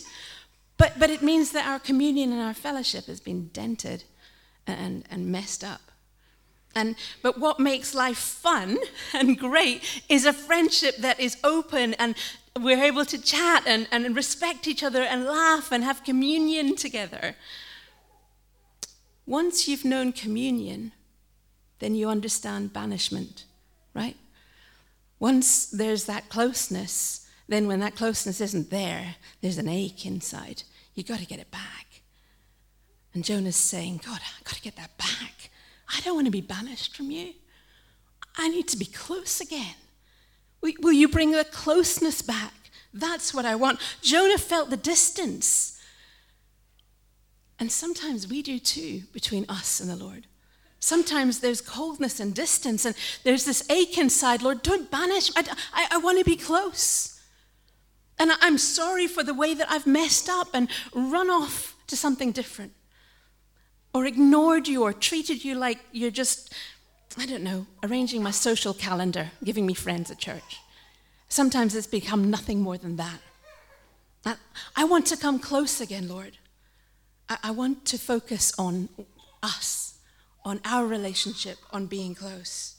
But, 0.77 0.97
but 0.97 1.11
it 1.11 1.21
means 1.21 1.51
that 1.51 1.67
our 1.67 1.77
communion 1.77 2.31
and 2.31 2.41
our 2.41 2.55
fellowship 2.55 3.05
has 3.05 3.19
been 3.19 3.49
dented 3.49 4.03
and, 4.65 5.05
and 5.11 5.27
messed 5.27 5.63
up. 5.63 5.81
And, 6.73 6.95
but 7.21 7.37
what 7.37 7.59
makes 7.59 7.93
life 7.93 8.17
fun 8.17 8.79
and 9.13 9.37
great 9.37 9.83
is 10.09 10.25
a 10.25 10.33
friendship 10.33 10.97
that 10.97 11.19
is 11.19 11.37
open 11.43 11.93
and 11.93 12.15
we're 12.59 12.83
able 12.83 13.05
to 13.05 13.21
chat 13.21 13.67
and, 13.67 13.87
and 13.91 14.15
respect 14.15 14.67
each 14.67 14.81
other 14.81 15.03
and 15.03 15.25
laugh 15.25 15.71
and 15.71 15.83
have 15.83 16.03
communion 16.03 16.75
together. 16.75 17.35
Once 19.27 19.67
you've 19.67 19.85
known 19.85 20.11
communion, 20.11 20.93
then 21.77 21.93
you 21.93 22.09
understand 22.09 22.73
banishment, 22.73 23.45
right? 23.93 24.17
Once 25.23 25.67
there's 25.67 26.03
that 26.03 26.27
closeness, 26.27 27.29
then 27.47 27.65
when 27.65 27.79
that 27.79 27.95
closeness 27.95 28.41
isn't 28.41 28.69
there, 28.69 29.15
there's 29.39 29.57
an 29.57 29.69
ache 29.69 30.05
inside. 30.05 30.63
You've 30.95 31.07
got 31.07 31.19
to 31.19 31.25
get 31.25 31.39
it 31.39 31.49
back. 31.49 32.01
And 33.13 33.23
Jonah's 33.23 33.55
saying, 33.55 34.01
God, 34.05 34.19
I've 34.19 34.43
got 34.43 34.55
to 34.55 34.61
get 34.61 34.75
that 34.75 34.97
back. 34.97 35.49
I 35.87 36.01
don't 36.01 36.15
want 36.15 36.27
to 36.27 36.31
be 36.31 36.41
banished 36.41 36.97
from 36.97 37.09
you. 37.09 37.31
I 38.35 38.49
need 38.49 38.67
to 38.67 38.77
be 38.77 38.83
close 38.83 39.39
again. 39.39 39.75
Will 40.61 40.91
you 40.91 41.07
bring 41.07 41.31
the 41.31 41.45
closeness 41.45 42.21
back? 42.21 42.53
That's 42.93 43.33
what 43.33 43.45
I 43.45 43.55
want. 43.55 43.79
Jonah 44.01 44.37
felt 44.37 44.71
the 44.71 44.75
distance. 44.75 45.81
And 47.59 47.71
sometimes 47.71 48.27
we 48.27 48.41
do 48.41 48.59
too 48.59 49.03
between 49.13 49.45
us 49.47 49.79
and 49.79 49.89
the 49.89 49.95
Lord. 49.95 50.27
Sometimes 50.83 51.39
there's 51.39 51.61
coldness 51.61 52.19
and 52.19 52.35
distance, 52.35 52.83
and 52.83 52.93
there's 53.23 53.45
this 53.45 53.63
ache 53.69 53.97
inside 53.97 54.41
Lord, 54.41 54.61
don't 54.61 54.91
banish. 54.91 55.31
I, 55.33 55.45
I, 55.71 55.87
I 55.91 55.97
want 55.99 56.19
to 56.19 56.25
be 56.25 56.35
close. 56.35 57.21
And 58.19 58.33
I'm 58.41 58.57
sorry 58.57 59.07
for 59.07 59.23
the 59.23 59.33
way 59.33 59.53
that 59.53 59.71
I've 59.71 59.87
messed 59.87 60.27
up 60.27 60.49
and 60.53 60.67
run 60.93 61.29
off 61.29 61.77
to 61.87 61.95
something 61.95 62.33
different 62.33 62.73
or 63.93 64.05
ignored 64.05 64.67
you 64.67 64.83
or 64.83 64.91
treated 64.91 65.45
you 65.45 65.55
like 65.55 65.79
you're 65.93 66.11
just, 66.11 66.53
I 67.17 67.27
don't 67.27 67.43
know, 67.43 67.65
arranging 67.81 68.21
my 68.21 68.31
social 68.31 68.73
calendar, 68.73 69.31
giving 69.41 69.65
me 69.65 69.73
friends 69.73 70.11
at 70.11 70.17
church. 70.17 70.59
Sometimes 71.29 71.75
it's 71.75 71.87
become 71.87 72.29
nothing 72.29 72.59
more 72.59 72.77
than 72.77 72.97
that. 72.97 73.19
I 74.75 74.83
want 74.83 75.05
to 75.07 75.15
come 75.15 75.39
close 75.39 75.79
again, 75.79 76.09
Lord. 76.09 76.37
I 77.41 77.51
want 77.51 77.85
to 77.85 77.97
focus 77.97 78.51
on 78.59 78.89
us, 79.41 79.92
on 80.45 80.59
our 80.65 80.85
relationship, 80.85 81.57
on 81.71 81.85
being 81.85 82.15
close. 82.15 82.75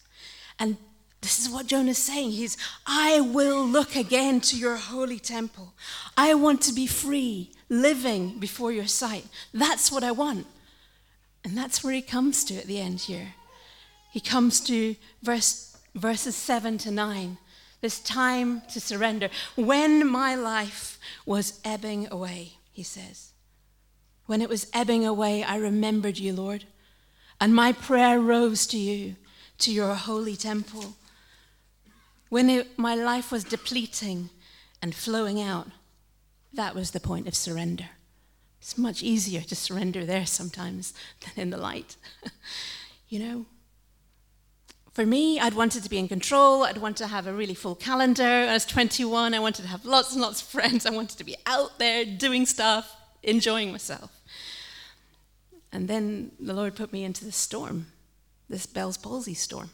And 0.59 0.77
this 1.24 1.38
is 1.38 1.48
what 1.48 1.66
Jonah's 1.66 1.96
saying. 1.96 2.33
He's, 2.33 2.59
I 2.87 3.20
will 3.20 3.66
look 3.66 3.96
again 3.96 4.40
to 4.42 4.59
your 4.59 4.77
holy 4.77 5.18
temple. 5.18 5.72
I 6.18 6.35
want 6.35 6.61
to 6.62 6.72
be 6.74 6.87
free, 6.87 7.50
living 7.70 8.38
before 8.38 8.72
your 8.72 8.87
sight. 8.87 9.24
That's 9.55 9.90
what 9.90 10.05
I 10.05 10.12
want. 10.12 10.46
And 11.42 11.57
that's 11.57 11.83
where 11.83 11.94
he 11.94 12.03
comes 12.03 12.44
to 12.44 12.57
at 12.57 12.66
the 12.66 12.79
end 12.79 13.00
here. 13.00 13.35
He 14.12 14.20
comes 14.20 14.61
to 14.66 14.96
verse, 15.22 15.77
verses 15.94 16.37
7 16.37 16.77
to 16.79 16.90
9, 16.90 17.38
this 17.81 18.00
time 18.00 18.62
to 18.72 18.81
surrender. 18.81 19.31
When 19.57 20.07
my 20.07 20.35
life 20.35 20.98
was 21.24 21.59
ebbing 21.64 22.07
away, 22.11 22.53
he 22.70 22.83
says. 22.83 23.33
When 24.27 24.42
it 24.42 24.48
was 24.48 24.68
ebbing 24.72 25.07
away, 25.07 25.42
I 25.42 25.57
remembered 25.57 26.18
you, 26.18 26.33
Lord, 26.33 26.64
and 27.40 27.55
my 27.55 27.73
prayer 27.73 28.20
rose 28.20 28.66
to 28.68 28.79
you, 28.79 29.16
to 29.59 29.73
your 29.73 29.94
holy 29.94 30.37
temple. 30.37 30.97
When 32.29 32.51
it, 32.51 32.79
my 32.79 32.94
life 32.94 33.31
was 33.31 33.44
depleting 33.44 34.31
and 34.83 34.94
flowing 34.94 35.40
out, 35.40 35.68
that 36.53 36.75
was 36.75 36.92
the 36.92 37.01
point 37.01 37.29
of 37.29 37.35
surrender. 37.35 37.90
It's 38.61 38.79
much 38.79 39.03
easier 39.03 39.42
to 39.42 39.55
surrender 39.55 40.07
there 40.07 40.27
sometimes 40.27 40.94
than 41.20 41.42
in 41.42 41.51
the 41.51 41.57
light. 41.57 41.97
you 43.09 43.18
know? 43.18 43.47
For 44.92 45.05
me, 45.05 45.40
I'd 45.40 45.55
wanted 45.55 45.83
to 45.83 45.90
be 45.90 45.99
in 45.99 46.07
control. 46.07 46.62
I'd 46.62 46.79
want 46.79 46.97
to 46.99 47.09
have 47.09 47.27
a 47.27 47.33
really 47.33 47.55
full 47.55 47.75
calendar. 47.75 48.23
I 48.23 48.53
was 48.53 48.64
21. 48.64 49.35
I 49.35 49.40
wanted 49.40 49.62
to 49.62 49.68
have 49.68 49.85
lots 49.85 50.12
and 50.12 50.23
lots 50.23 50.40
of 50.40 50.47
friends. 50.47 50.87
I 50.87 50.90
wanted 50.90 51.18
to 51.18 51.25
be 51.25 51.37
out 51.47 51.81
there 51.81 52.05
doing 52.05 52.47
stuff, 52.47 52.97
enjoying 53.25 53.73
myself. 53.73 54.13
And 55.74 55.88
then 55.88 56.30
the 56.38 56.54
Lord 56.54 56.76
put 56.76 56.92
me 56.92 57.02
into 57.02 57.24
this 57.24 57.37
storm, 57.37 57.88
this 58.48 58.64
Bell's 58.64 58.96
palsy 58.96 59.34
storm. 59.34 59.70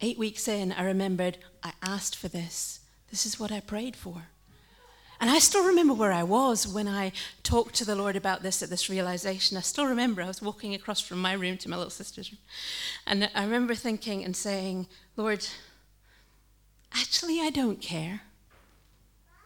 Eight 0.00 0.18
weeks 0.18 0.48
in, 0.48 0.72
I 0.72 0.82
remembered 0.82 1.38
I 1.62 1.72
asked 1.80 2.16
for 2.16 2.26
this. 2.26 2.80
This 3.08 3.24
is 3.24 3.38
what 3.38 3.52
I 3.52 3.60
prayed 3.60 3.94
for. 3.94 4.24
And 5.20 5.30
I 5.30 5.38
still 5.38 5.64
remember 5.64 5.94
where 5.94 6.12
I 6.12 6.24
was 6.24 6.66
when 6.66 6.88
I 6.88 7.12
talked 7.44 7.76
to 7.76 7.84
the 7.84 7.94
Lord 7.94 8.16
about 8.16 8.42
this 8.42 8.60
at 8.60 8.68
this 8.68 8.90
realization. 8.90 9.56
I 9.56 9.60
still 9.60 9.86
remember 9.86 10.22
I 10.22 10.26
was 10.26 10.42
walking 10.42 10.74
across 10.74 11.00
from 11.00 11.22
my 11.22 11.34
room 11.34 11.56
to 11.58 11.70
my 11.70 11.76
little 11.76 11.90
sister's 11.90 12.32
room. 12.32 12.40
And 13.06 13.30
I 13.36 13.44
remember 13.44 13.76
thinking 13.76 14.24
and 14.24 14.36
saying, 14.36 14.88
Lord, 15.16 15.46
actually, 16.92 17.40
I 17.40 17.50
don't 17.50 17.80
care 17.80 18.22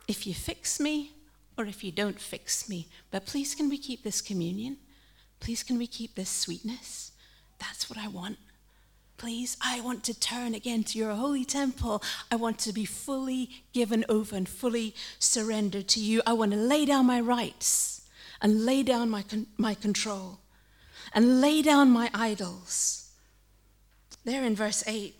if 0.09 0.27
you 0.27 0.33
fix 0.33 0.81
me 0.81 1.12
or 1.59 1.66
if 1.66 1.85
you 1.85 1.92
don't 1.92 2.18
fix 2.18 2.66
me. 2.66 2.88
But 3.11 3.27
please, 3.27 3.55
can 3.55 3.68
we 3.68 3.77
keep 3.77 4.05
this 4.05 4.22
communion? 4.22 4.79
Please, 5.42 5.62
can 5.62 5.76
we 5.76 5.87
keep 5.87 6.14
this 6.14 6.31
sweetness? 6.31 7.12
That's 7.59 7.90
what 7.90 7.98
I 7.98 8.09
want 8.09 8.38
please. 9.22 9.57
I 9.61 9.81
want 9.81 10.02
to 10.05 10.18
turn 10.18 10.52
again 10.52 10.83
to 10.83 10.98
your 10.98 11.14
holy 11.14 11.44
temple. 11.44 12.02
I 12.28 12.35
want 12.35 12.59
to 12.59 12.72
be 12.72 12.85
fully 12.85 13.50
given 13.72 14.05
over 14.09 14.35
and 14.35 14.48
fully 14.48 14.96
surrendered 15.20 15.87
to 15.90 16.00
you. 16.00 16.22
I 16.26 16.33
want 16.33 16.50
to 16.50 16.59
lay 16.59 16.85
down 16.85 17.07
my 17.07 17.20
rights 17.20 18.02
and 18.40 18.66
lay 18.66 18.83
down 18.83 19.11
my, 19.11 19.22
con- 19.22 19.46
my 19.57 19.74
control 19.74 20.40
and 21.14 21.40
lay 21.40 21.62
down 21.62 21.88
my 21.92 22.11
idols. 22.12 23.12
There 24.24 24.42
in 24.42 24.57
verse 24.57 24.83
8, 24.88 25.14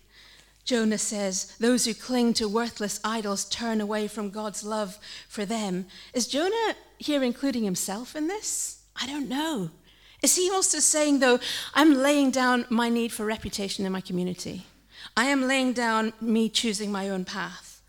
Jonah 0.65 0.97
says, 0.97 1.55
Those 1.61 1.85
who 1.85 1.93
cling 1.93 2.33
to 2.33 2.49
worthless 2.49 2.99
idols 3.05 3.45
turn 3.45 3.79
away 3.79 4.09
from 4.09 4.31
God's 4.31 4.65
love 4.65 4.99
for 5.29 5.45
them. 5.45 5.85
Is 6.13 6.27
Jonah 6.27 6.75
here 6.97 7.23
including 7.23 7.63
himself 7.63 8.17
in 8.17 8.27
this? 8.27 8.83
I 9.01 9.07
don't 9.07 9.29
know. 9.29 9.71
Is 10.23 10.37
he 10.37 10.49
also 10.49 10.79
saying, 10.79 11.19
though, 11.19 11.39
I'm 11.73 11.95
laying 11.95 12.31
down 12.31 12.65
my 12.69 12.87
need 12.87 13.11
for 13.11 13.25
reputation 13.25 13.85
in 13.85 13.91
my 13.91 13.99
community? 13.99 14.65
I 15.17 15.25
am 15.25 15.43
laying 15.43 15.73
down 15.73 16.13
me 16.21 16.47
choosing 16.47 16.93
my 16.93 17.09
own 17.09 17.25
path. 17.25 17.81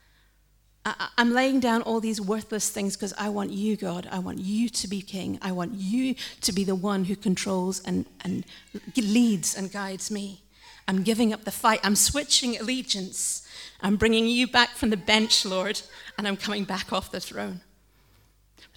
I, 0.85 1.09
am 1.17 1.33
laying 1.33 1.61
down 1.61 1.81
all 1.83 2.01
these 2.01 2.21
worthless 2.21 2.69
things 2.69 2.97
because 2.97 3.15
I 3.17 3.29
want 3.29 3.53
you, 3.53 3.77
God. 3.77 4.09
I 4.11 4.19
want 4.19 4.39
you 4.39 4.69
to 4.69 4.89
be 4.89 5.01
king. 5.01 5.39
I 5.41 5.53
want 5.53 5.75
you 5.75 6.17
to 6.43 6.53
be 6.53 6.65
the 6.65 6.75
one 6.75 7.05
who 7.05 7.15
controls 7.15 7.81
and, 7.85 8.05
and 8.23 8.45
leads 8.97 9.57
and 9.57 9.73
guides 9.73 10.11
me. 10.11 10.43
I'm 10.89 11.05
giving 11.05 11.33
up 11.33 11.45
the 11.45 11.53
fight. 11.53 11.81
I'm 11.85 11.97
switching 11.97 12.59
allegiance. 12.59 13.49
I'm 13.81 13.97
bringing 13.97 14.27
you 14.27 14.49
back 14.49 14.71
from 14.71 14.91
the 14.91 14.97
bench, 14.97 15.47
Lord, 15.47 15.81
and 16.19 16.27
I'm 16.27 16.37
coming 16.37 16.65
back 16.65 16.93
off 16.93 17.13
the 17.13 17.21
throne. 17.21 17.61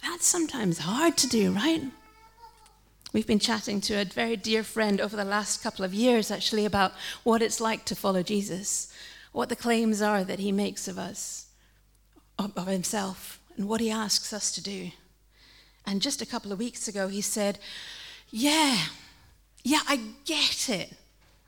That's 0.02 0.26
sometimes 0.26 0.78
hard 0.78 1.16
to 1.18 1.26
do, 1.26 1.52
right? 1.52 1.82
We've 3.12 3.26
been 3.26 3.38
chatting 3.38 3.80
to 3.82 3.94
a 3.94 4.04
very 4.04 4.36
dear 4.36 4.62
friend 4.62 5.00
over 5.00 5.16
the 5.16 5.24
last 5.24 5.62
couple 5.62 5.84
of 5.84 5.94
years, 5.94 6.30
actually, 6.30 6.66
about 6.66 6.92
what 7.22 7.40
it's 7.40 7.60
like 7.60 7.86
to 7.86 7.96
follow 7.96 8.22
Jesus, 8.22 8.92
what 9.32 9.48
the 9.48 9.56
claims 9.56 10.02
are 10.02 10.24
that 10.24 10.38
he 10.38 10.52
makes 10.52 10.86
of 10.88 10.98
us, 10.98 11.46
of, 12.38 12.66
himself, 12.66 13.40
and 13.56 13.66
what 13.66 13.80
he 13.80 13.90
asks 13.90 14.32
us 14.34 14.52
to 14.52 14.62
do. 14.62 14.90
And 15.86 16.02
just 16.02 16.20
a 16.20 16.26
couple 16.26 16.52
of 16.52 16.58
weeks 16.58 16.86
ago, 16.86 17.08
he 17.08 17.22
said, 17.22 17.58
Yeah, 18.30 18.76
yeah, 19.64 19.80
I 19.88 20.00
get 20.26 20.68
it. 20.68 20.92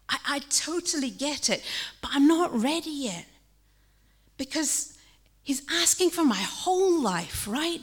I, 0.08 0.18
I 0.26 0.38
totally 0.48 1.10
get 1.10 1.50
it, 1.50 1.62
but 2.00 2.10
I'm 2.14 2.26
not 2.26 2.58
ready 2.58 2.90
yet. 2.90 3.26
Because 4.38 4.96
he's 5.42 5.62
asking 5.70 6.08
for 6.08 6.24
my 6.24 6.40
whole 6.40 7.02
life, 7.02 7.46
right? 7.46 7.82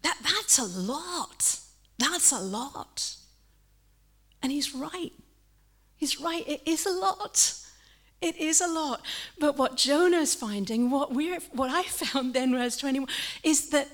That, 0.00 0.16
that's 0.22 0.58
a 0.58 0.64
lot. 0.64 1.60
That's 1.98 2.32
a 2.32 2.38
lot. 2.38 3.16
And 4.42 4.52
he's 4.52 4.74
right. 4.74 5.12
He's 5.96 6.20
right. 6.20 6.46
It 6.46 6.62
is 6.66 6.86
a 6.86 6.90
lot. 6.92 7.54
It 8.20 8.36
is 8.36 8.60
a 8.60 8.66
lot. 8.66 9.02
But 9.38 9.56
what 9.56 9.76
Jonah's 9.76 10.34
finding, 10.34 10.90
what 10.90 11.12
we're 11.12 11.40
what 11.52 11.70
I 11.70 11.82
found 11.84 12.34
then 12.34 12.52
was 12.52 12.76
21, 12.76 13.08
is 13.42 13.70
that 13.70 13.88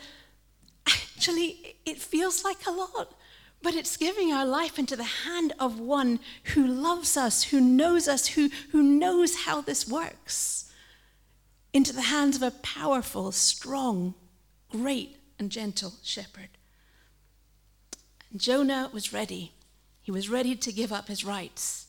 actually 0.86 1.76
it 1.86 1.98
feels 1.98 2.44
like 2.44 2.66
a 2.66 2.70
lot. 2.70 3.14
But 3.62 3.76
it's 3.76 3.96
giving 3.96 4.32
our 4.32 4.44
life 4.44 4.78
into 4.78 4.96
the 4.96 5.04
hand 5.04 5.52
of 5.58 5.78
one 5.78 6.18
who 6.54 6.66
loves 6.66 7.16
us, 7.16 7.44
who 7.44 7.60
knows 7.60 8.08
us, 8.08 8.26
who, 8.28 8.50
who 8.72 8.82
knows 8.82 9.44
how 9.44 9.60
this 9.60 9.88
works. 9.88 10.72
Into 11.72 11.92
the 11.92 12.02
hands 12.02 12.36
of 12.36 12.42
a 12.42 12.50
powerful, 12.50 13.30
strong, 13.30 14.14
great, 14.68 15.16
and 15.38 15.48
gentle 15.48 15.94
shepherd. 16.02 16.48
Jonah 18.36 18.90
was 18.92 19.12
ready. 19.12 19.52
He 20.02 20.10
was 20.10 20.28
ready 20.28 20.56
to 20.56 20.72
give 20.72 20.92
up 20.92 21.08
his 21.08 21.24
rights. 21.24 21.86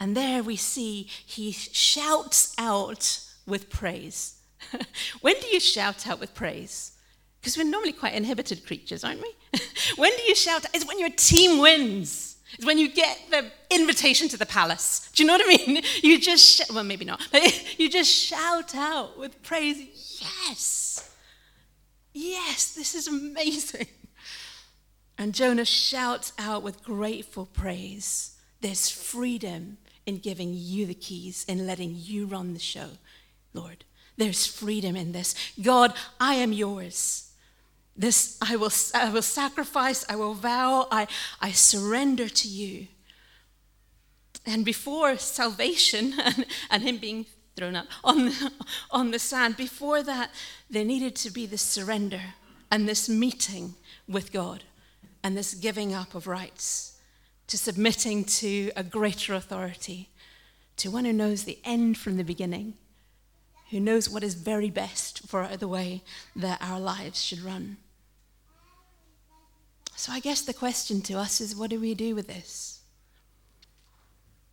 And 0.00 0.16
there 0.16 0.42
we 0.42 0.56
see 0.56 1.08
he 1.24 1.52
shouts 1.52 2.54
out 2.58 3.20
with 3.46 3.70
praise. 3.70 4.40
when 5.20 5.34
do 5.40 5.46
you 5.46 5.60
shout 5.60 6.06
out 6.06 6.20
with 6.20 6.34
praise? 6.34 6.92
Because 7.40 7.56
we're 7.56 7.64
normally 7.64 7.92
quite 7.92 8.14
inhibited 8.14 8.64
creatures, 8.66 9.04
aren't 9.04 9.20
we? 9.20 9.32
when 9.96 10.12
do 10.16 10.22
you 10.22 10.34
shout? 10.34 10.64
It's 10.72 10.86
when 10.86 10.98
your 10.98 11.10
team 11.10 11.58
wins. 11.60 12.36
It's 12.54 12.66
when 12.66 12.78
you 12.78 12.92
get 12.92 13.18
the 13.30 13.50
invitation 13.70 14.28
to 14.28 14.36
the 14.36 14.46
palace. 14.46 15.10
Do 15.14 15.22
you 15.22 15.26
know 15.26 15.34
what 15.34 15.44
I 15.44 15.66
mean? 15.66 15.82
You 16.02 16.20
just, 16.20 16.44
sh- 16.44 16.70
well, 16.72 16.84
maybe 16.84 17.04
not, 17.04 17.26
but 17.32 17.78
you 17.78 17.88
just 17.88 18.10
shout 18.10 18.74
out 18.74 19.18
with 19.18 19.42
praise. 19.42 20.20
Yes. 20.20 21.10
Yes, 22.12 22.74
this 22.74 22.94
is 22.94 23.08
amazing. 23.08 23.86
And 25.22 25.36
Jonah 25.36 25.64
shouts 25.64 26.32
out 26.36 26.64
with 26.64 26.82
grateful 26.82 27.46
praise 27.46 28.34
there's 28.60 28.88
freedom 28.90 29.78
in 30.04 30.18
giving 30.18 30.50
you 30.52 30.84
the 30.84 30.94
keys, 30.94 31.44
in 31.46 31.64
letting 31.64 31.94
you 31.96 32.26
run 32.26 32.54
the 32.54 32.58
show, 32.58 32.88
Lord. 33.54 33.84
There's 34.16 34.48
freedom 34.48 34.96
in 34.96 35.12
this. 35.12 35.36
God, 35.62 35.94
I 36.18 36.34
am 36.34 36.52
yours. 36.52 37.30
This 37.96 38.36
I 38.42 38.56
will, 38.56 38.72
I 38.96 39.10
will 39.10 39.22
sacrifice, 39.22 40.04
I 40.08 40.16
will 40.16 40.34
vow, 40.34 40.88
I, 40.90 41.06
I 41.40 41.52
surrender 41.52 42.28
to 42.28 42.48
you. 42.48 42.88
And 44.44 44.64
before 44.64 45.18
salvation 45.18 46.14
and, 46.18 46.46
and 46.68 46.82
him 46.82 46.98
being 46.98 47.26
thrown 47.54 47.76
up 47.76 47.86
on 48.02 48.24
the, 48.24 48.52
on 48.90 49.12
the 49.12 49.20
sand, 49.20 49.56
before 49.56 50.02
that, 50.02 50.32
there 50.68 50.84
needed 50.84 51.14
to 51.14 51.30
be 51.30 51.46
this 51.46 51.62
surrender 51.62 52.34
and 52.72 52.88
this 52.88 53.08
meeting 53.08 53.76
with 54.08 54.32
God 54.32 54.64
and 55.22 55.36
this 55.36 55.54
giving 55.54 55.94
up 55.94 56.14
of 56.14 56.26
rights, 56.26 56.98
to 57.46 57.58
submitting 57.58 58.24
to 58.24 58.70
a 58.76 58.82
greater 58.82 59.34
authority, 59.34 60.08
to 60.76 60.90
one 60.90 61.04
who 61.04 61.12
knows 61.12 61.44
the 61.44 61.58
end 61.64 61.98
from 61.98 62.16
the 62.16 62.24
beginning, 62.24 62.74
who 63.70 63.80
knows 63.80 64.08
what 64.08 64.22
is 64.22 64.34
very 64.34 64.70
best 64.70 65.26
for 65.28 65.46
the 65.56 65.68
way 65.68 66.02
that 66.36 66.60
our 66.60 66.80
lives 66.80 67.22
should 67.22 67.40
run. 67.40 67.76
So 69.96 70.12
I 70.12 70.20
guess 70.20 70.42
the 70.42 70.54
question 70.54 71.00
to 71.02 71.14
us 71.14 71.40
is 71.40 71.54
what 71.54 71.70
do 71.70 71.78
we 71.78 71.94
do 71.94 72.14
with 72.14 72.26
this? 72.26 72.80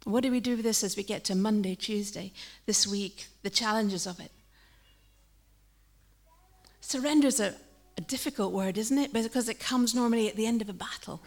What 0.04 0.24
do 0.24 0.32
we 0.32 0.40
do 0.40 0.56
with 0.56 0.66
this 0.66 0.84
as 0.84 0.96
we 0.96 1.04
get 1.04 1.24
to 1.26 1.36
Monday, 1.36 1.76
Tuesday, 1.76 2.32
this 2.66 2.88
week, 2.88 3.28
the 3.44 3.50
challenges 3.50 4.08
of 4.08 4.20
it? 4.20 4.32
Surrender's 6.82 7.40
a, 7.40 7.56
a 8.00 8.02
difficult 8.02 8.54
word, 8.54 8.78
isn't 8.78 8.98
it? 8.98 9.12
Because 9.12 9.50
it 9.50 9.60
comes 9.60 9.94
normally 9.94 10.30
at 10.30 10.38
the 10.38 10.46
end 10.46 10.62
of 10.62 10.70
a 10.70 10.74
battle. 10.74 11.20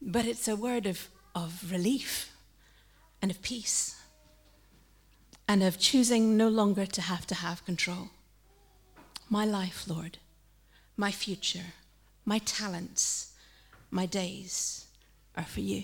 But 0.00 0.24
it's 0.24 0.48
a 0.48 0.56
word 0.56 0.86
of, 0.86 1.08
of 1.34 1.70
relief 1.70 2.32
and 3.20 3.30
of 3.30 3.42
peace 3.42 4.00
and 5.46 5.62
of 5.62 5.78
choosing 5.78 6.38
no 6.38 6.48
longer 6.48 6.86
to 6.86 7.02
have 7.02 7.26
to 7.26 7.34
have 7.34 7.66
control. 7.66 8.08
My 9.28 9.44
life, 9.44 9.84
Lord, 9.86 10.16
my 10.96 11.10
future, 11.10 11.74
my 12.24 12.38
talents, 12.38 13.34
my 13.90 14.06
days 14.06 14.86
are 15.36 15.44
for 15.44 15.60
you. 15.60 15.82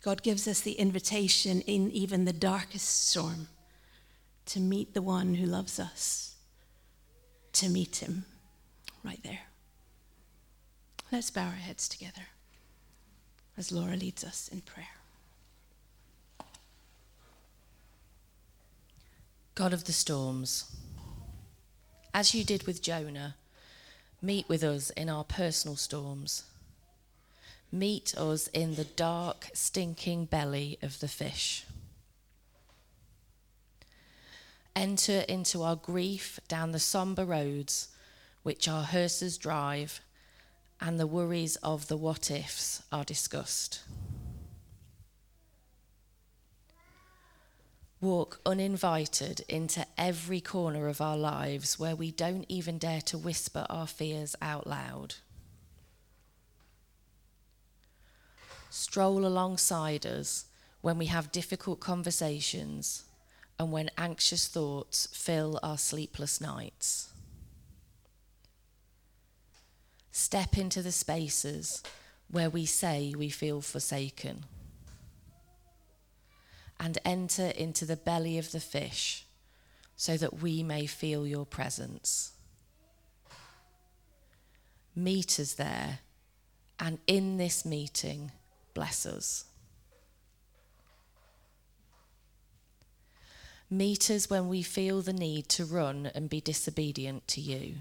God 0.00 0.22
gives 0.22 0.48
us 0.48 0.62
the 0.62 0.72
invitation 0.72 1.60
in 1.60 1.90
even 1.90 2.24
the 2.24 2.32
darkest 2.32 3.10
storm 3.10 3.48
to 4.46 4.60
meet 4.60 4.94
the 4.94 5.02
one 5.02 5.34
who 5.34 5.44
loves 5.44 5.78
us 5.78 6.31
to 7.54 7.68
meet 7.68 7.96
him 7.96 8.24
right 9.04 9.22
there. 9.22 9.40
Let's 11.10 11.30
bow 11.30 11.46
our 11.46 11.52
heads 11.52 11.88
together 11.88 12.28
as 13.56 13.70
Laura 13.70 13.96
leads 13.96 14.24
us 14.24 14.48
in 14.48 14.62
prayer. 14.62 14.86
God 19.54 19.74
of 19.74 19.84
the 19.84 19.92
storms, 19.92 20.74
as 22.14 22.34
you 22.34 22.44
did 22.44 22.66
with 22.66 22.80
Jonah, 22.80 23.36
meet 24.22 24.48
with 24.48 24.62
us 24.62 24.88
in 24.90 25.10
our 25.10 25.24
personal 25.24 25.76
storms. 25.76 26.44
Meet 27.70 28.14
us 28.16 28.48
in 28.48 28.76
the 28.76 28.84
dark, 28.84 29.50
stinking 29.52 30.26
belly 30.26 30.78
of 30.80 31.00
the 31.00 31.08
fish. 31.08 31.64
Enter 34.74 35.24
into 35.28 35.62
our 35.62 35.76
grief 35.76 36.40
down 36.48 36.72
the 36.72 36.78
sombre 36.78 37.24
roads 37.24 37.88
which 38.42 38.68
our 38.68 38.82
hearses 38.82 39.38
drive, 39.38 40.00
and 40.80 40.98
the 40.98 41.06
worries 41.06 41.56
of 41.56 41.86
the 41.86 41.96
what 41.96 42.30
ifs 42.30 42.82
are 42.90 43.04
discussed. 43.04 43.82
Walk 48.00 48.40
uninvited 48.44 49.44
into 49.48 49.86
every 49.96 50.40
corner 50.40 50.88
of 50.88 51.00
our 51.00 51.16
lives 51.16 51.78
where 51.78 51.94
we 51.94 52.10
don't 52.10 52.44
even 52.48 52.78
dare 52.78 53.00
to 53.02 53.16
whisper 53.16 53.64
our 53.70 53.86
fears 53.86 54.34
out 54.42 54.66
loud. 54.66 55.14
Stroll 58.70 59.24
alongside 59.24 60.04
us 60.04 60.46
when 60.80 60.98
we 60.98 61.06
have 61.06 61.30
difficult 61.30 61.78
conversations 61.78 63.04
and 63.62 63.70
when 63.70 63.88
anxious 63.96 64.48
thoughts 64.48 65.06
fill 65.12 65.60
our 65.62 65.78
sleepless 65.78 66.40
nights. 66.40 67.12
Step 70.10 70.58
into 70.58 70.82
the 70.82 70.90
spaces 70.90 71.80
where 72.28 72.50
we 72.50 72.66
say 72.66 73.14
we 73.16 73.28
feel 73.28 73.60
forsaken 73.60 74.44
and 76.80 76.98
enter 77.04 77.46
into 77.50 77.84
the 77.86 77.96
belly 77.96 78.36
of 78.36 78.50
the 78.50 78.58
fish 78.58 79.26
so 79.94 80.16
that 80.16 80.42
we 80.42 80.64
may 80.64 80.84
feel 80.84 81.24
your 81.24 81.46
presence. 81.46 82.32
Meet 84.96 85.38
us 85.38 85.54
there, 85.54 86.00
and 86.80 86.98
in 87.06 87.36
this 87.36 87.64
meeting, 87.64 88.32
bless 88.74 89.06
us. 89.06 89.44
Meet 93.72 94.10
us 94.10 94.28
when 94.28 94.50
we 94.50 94.60
feel 94.60 95.00
the 95.00 95.14
need 95.14 95.48
to 95.48 95.64
run 95.64 96.10
and 96.14 96.28
be 96.28 96.42
disobedient 96.42 97.26
to 97.28 97.40
you. 97.40 97.76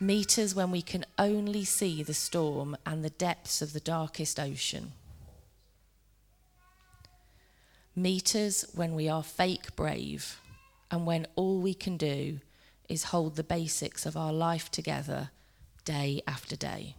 Meet 0.00 0.38
us 0.38 0.54
when 0.54 0.70
we 0.70 0.80
can 0.80 1.04
only 1.18 1.66
see 1.66 2.02
the 2.02 2.14
storm 2.14 2.78
and 2.86 3.04
the 3.04 3.10
depths 3.10 3.60
of 3.60 3.74
the 3.74 3.80
darkest 3.80 4.40
ocean. 4.40 4.92
Meet 7.94 8.34
us 8.34 8.64
when 8.74 8.94
we 8.94 9.06
are 9.06 9.22
fake 9.22 9.76
brave 9.76 10.40
and 10.90 11.04
when 11.04 11.26
all 11.36 11.60
we 11.60 11.74
can 11.74 11.98
do 11.98 12.40
is 12.88 13.04
hold 13.04 13.36
the 13.36 13.44
basics 13.44 14.06
of 14.06 14.16
our 14.16 14.32
life 14.32 14.70
together 14.70 15.28
day 15.84 16.22
after 16.26 16.56
day. 16.56 16.96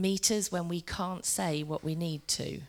Meet 0.00 0.30
us 0.30 0.50
when 0.50 0.66
we 0.66 0.80
can't 0.80 1.26
say 1.26 1.62
what 1.62 1.84
we 1.84 1.94
need 1.94 2.26
to. 2.28 2.62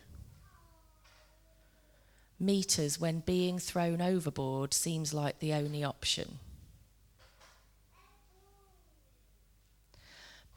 Meet 2.38 2.78
us 2.78 3.00
when 3.00 3.20
being 3.20 3.58
thrown 3.58 4.02
overboard 4.02 4.74
seems 4.74 5.14
like 5.14 5.38
the 5.38 5.54
only 5.54 5.82
option. 5.82 6.40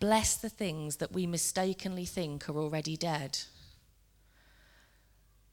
Bless 0.01 0.35
the 0.35 0.49
things 0.49 0.97
that 0.97 1.13
we 1.13 1.25
mistakenly 1.25 2.03
think 2.03 2.49
are 2.49 2.57
already 2.57 2.97
dead. 2.97 3.39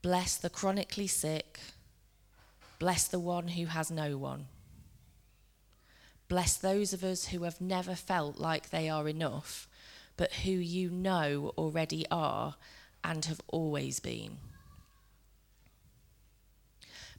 Bless 0.02 0.36
the 0.36 0.50
chronically 0.50 1.06
sick. 1.06 1.60
Bless 2.80 3.06
the 3.06 3.20
one 3.20 3.46
who 3.46 3.66
has 3.66 3.92
no 3.92 4.18
one. 4.18 4.46
Bless 6.26 6.56
those 6.56 6.92
of 6.92 7.04
us 7.04 7.26
who 7.26 7.44
have 7.44 7.60
never 7.60 7.94
felt 7.94 8.38
like 8.38 8.70
they 8.70 8.88
are 8.88 9.08
enough, 9.08 9.68
but 10.16 10.32
who 10.32 10.50
you 10.52 10.90
know 10.90 11.52
already 11.56 12.04
are 12.10 12.56
and 13.04 13.24
have 13.24 13.40
always 13.48 14.00
been. 14.00 14.38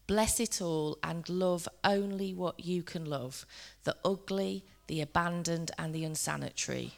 Bless 0.06 0.40
it 0.40 0.62
all 0.62 0.98
and 1.02 1.28
love 1.30 1.68
only 1.84 2.34
what 2.34 2.60
you 2.60 2.84
can 2.84 3.06
love 3.06 3.46
the 3.84 3.96
ugly, 4.04 4.64
the 4.88 5.02
abandoned, 5.02 5.72
and 5.78 5.94
the 5.94 6.04
unsanitary. 6.04 6.94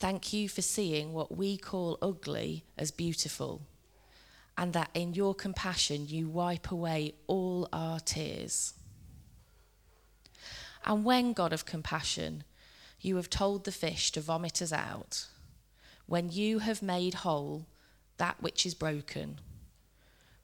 Thank 0.00 0.32
you 0.32 0.48
for 0.48 0.62
seeing 0.62 1.12
what 1.12 1.36
we 1.36 1.56
call 1.56 1.98
ugly 2.02 2.64
as 2.76 2.90
beautiful 2.90 3.62
and 4.56 4.72
that 4.72 4.90
in 4.94 5.14
your 5.14 5.34
compassion 5.34 6.06
you 6.08 6.28
wipe 6.28 6.70
away 6.70 7.14
all 7.26 7.68
our 7.72 8.00
tears. 8.00 8.74
And 10.84 11.04
when, 11.04 11.32
God 11.32 11.52
of 11.52 11.64
compassion, 11.64 12.44
you 13.04 13.16
have 13.16 13.30
told 13.30 13.64
the 13.64 13.72
fish 13.72 14.10
to 14.12 14.20
vomit 14.20 14.62
us 14.62 14.72
out, 14.72 15.26
when 16.06 16.30
you 16.30 16.60
have 16.60 16.82
made 16.82 17.14
whole 17.14 17.66
that 18.16 18.42
which 18.42 18.64
is 18.64 18.74
broken, 18.74 19.40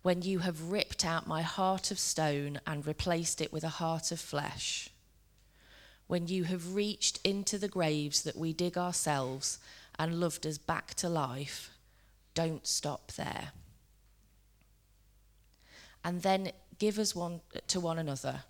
when 0.03 0.23
you 0.23 0.41
have 0.41 0.71
ripped 0.71 1.05
out 1.05 1.27
my 1.27 1.43
heart 1.43 1.91
of 1.91 1.99
stone 1.99 2.61
and 2.67 2.87
replaced 2.87 3.41
it 3.41 3.53
with 3.53 3.65
a 3.65 3.69
heart 3.69 4.11
of 4.11 4.21
flesh, 4.21 4.91
when 6.07 6.27
you 6.27 6.45
have 6.45 6.75
reached 6.75 7.21
into 7.23 7.59
the 7.59 7.69
graves 7.69 8.23
that 8.23 8.37
we 8.37 8.53
dig 8.53 8.77
ourselves 8.77 9.59
and 9.99 10.19
loved 10.19 10.47
us 10.47 10.59
back 10.59 10.95
to 10.95 11.09
life, 11.09 11.71
don't 12.35 12.67
stop 12.67 13.13
there 13.13 13.53
and 16.05 16.23
then 16.23 16.51
give 16.79 16.99
us 16.99 17.15
one 17.15 17.41
to 17.69 17.81
one 17.81 17.99
another. 17.99 18.41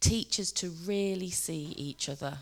Teach 0.00 0.40
us 0.40 0.52
to 0.52 0.70
really 0.70 1.30
see 1.30 1.74
each 1.76 2.08
other. 2.08 2.38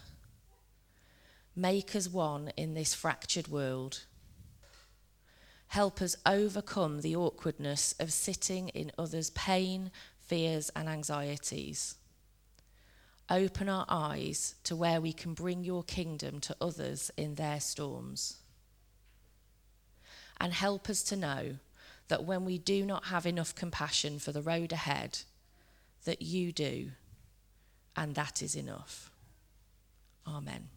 Make 1.57 1.95
us 1.95 2.09
one 2.09 2.53
in 2.57 2.75
this 2.75 2.95
fractured 2.95 3.49
world. 3.49 4.05
Help 5.69 6.03
us 6.03 6.17
overcome 6.27 7.01
the 7.01 7.17
awkwardness 7.17 7.95
of 7.99 8.13
sitting 8.13 8.69
in 8.71 8.93
others' 8.99 9.31
pain, 9.31 9.91
fears, 10.19 10.71
and 10.75 10.89
anxieties. 10.89 11.97
Open 13.31 13.69
our 13.69 13.87
eyes 13.89 14.57
to 14.65 14.77
where 14.77 15.01
we 15.01 15.13
can 15.13 15.33
bring 15.35 15.65
your 15.65 15.83
kingdom 15.83 16.41
to 16.41 16.57
others 16.61 17.11
in 17.17 17.37
their 17.37 17.61
storms. 17.61 18.39
And 20.41 20.53
help 20.53 20.91
us 20.91 21.03
to 21.05 21.17
know 21.17 21.57
that 22.09 22.25
when 22.25 22.45
we 22.45 22.59
do 22.59 22.85
not 22.85 23.07
have 23.07 23.27
enough 23.27 23.55
compassion 23.55 24.19
for 24.19 24.33
the 24.33 24.43
road 24.43 24.73
ahead, 24.73 25.21
that 26.05 26.21
you 26.21 26.53
do, 26.53 26.91
and 27.97 28.15
that 28.15 28.43
is 28.43 28.55
enough. 28.55 29.11
Amen. 30.27 30.69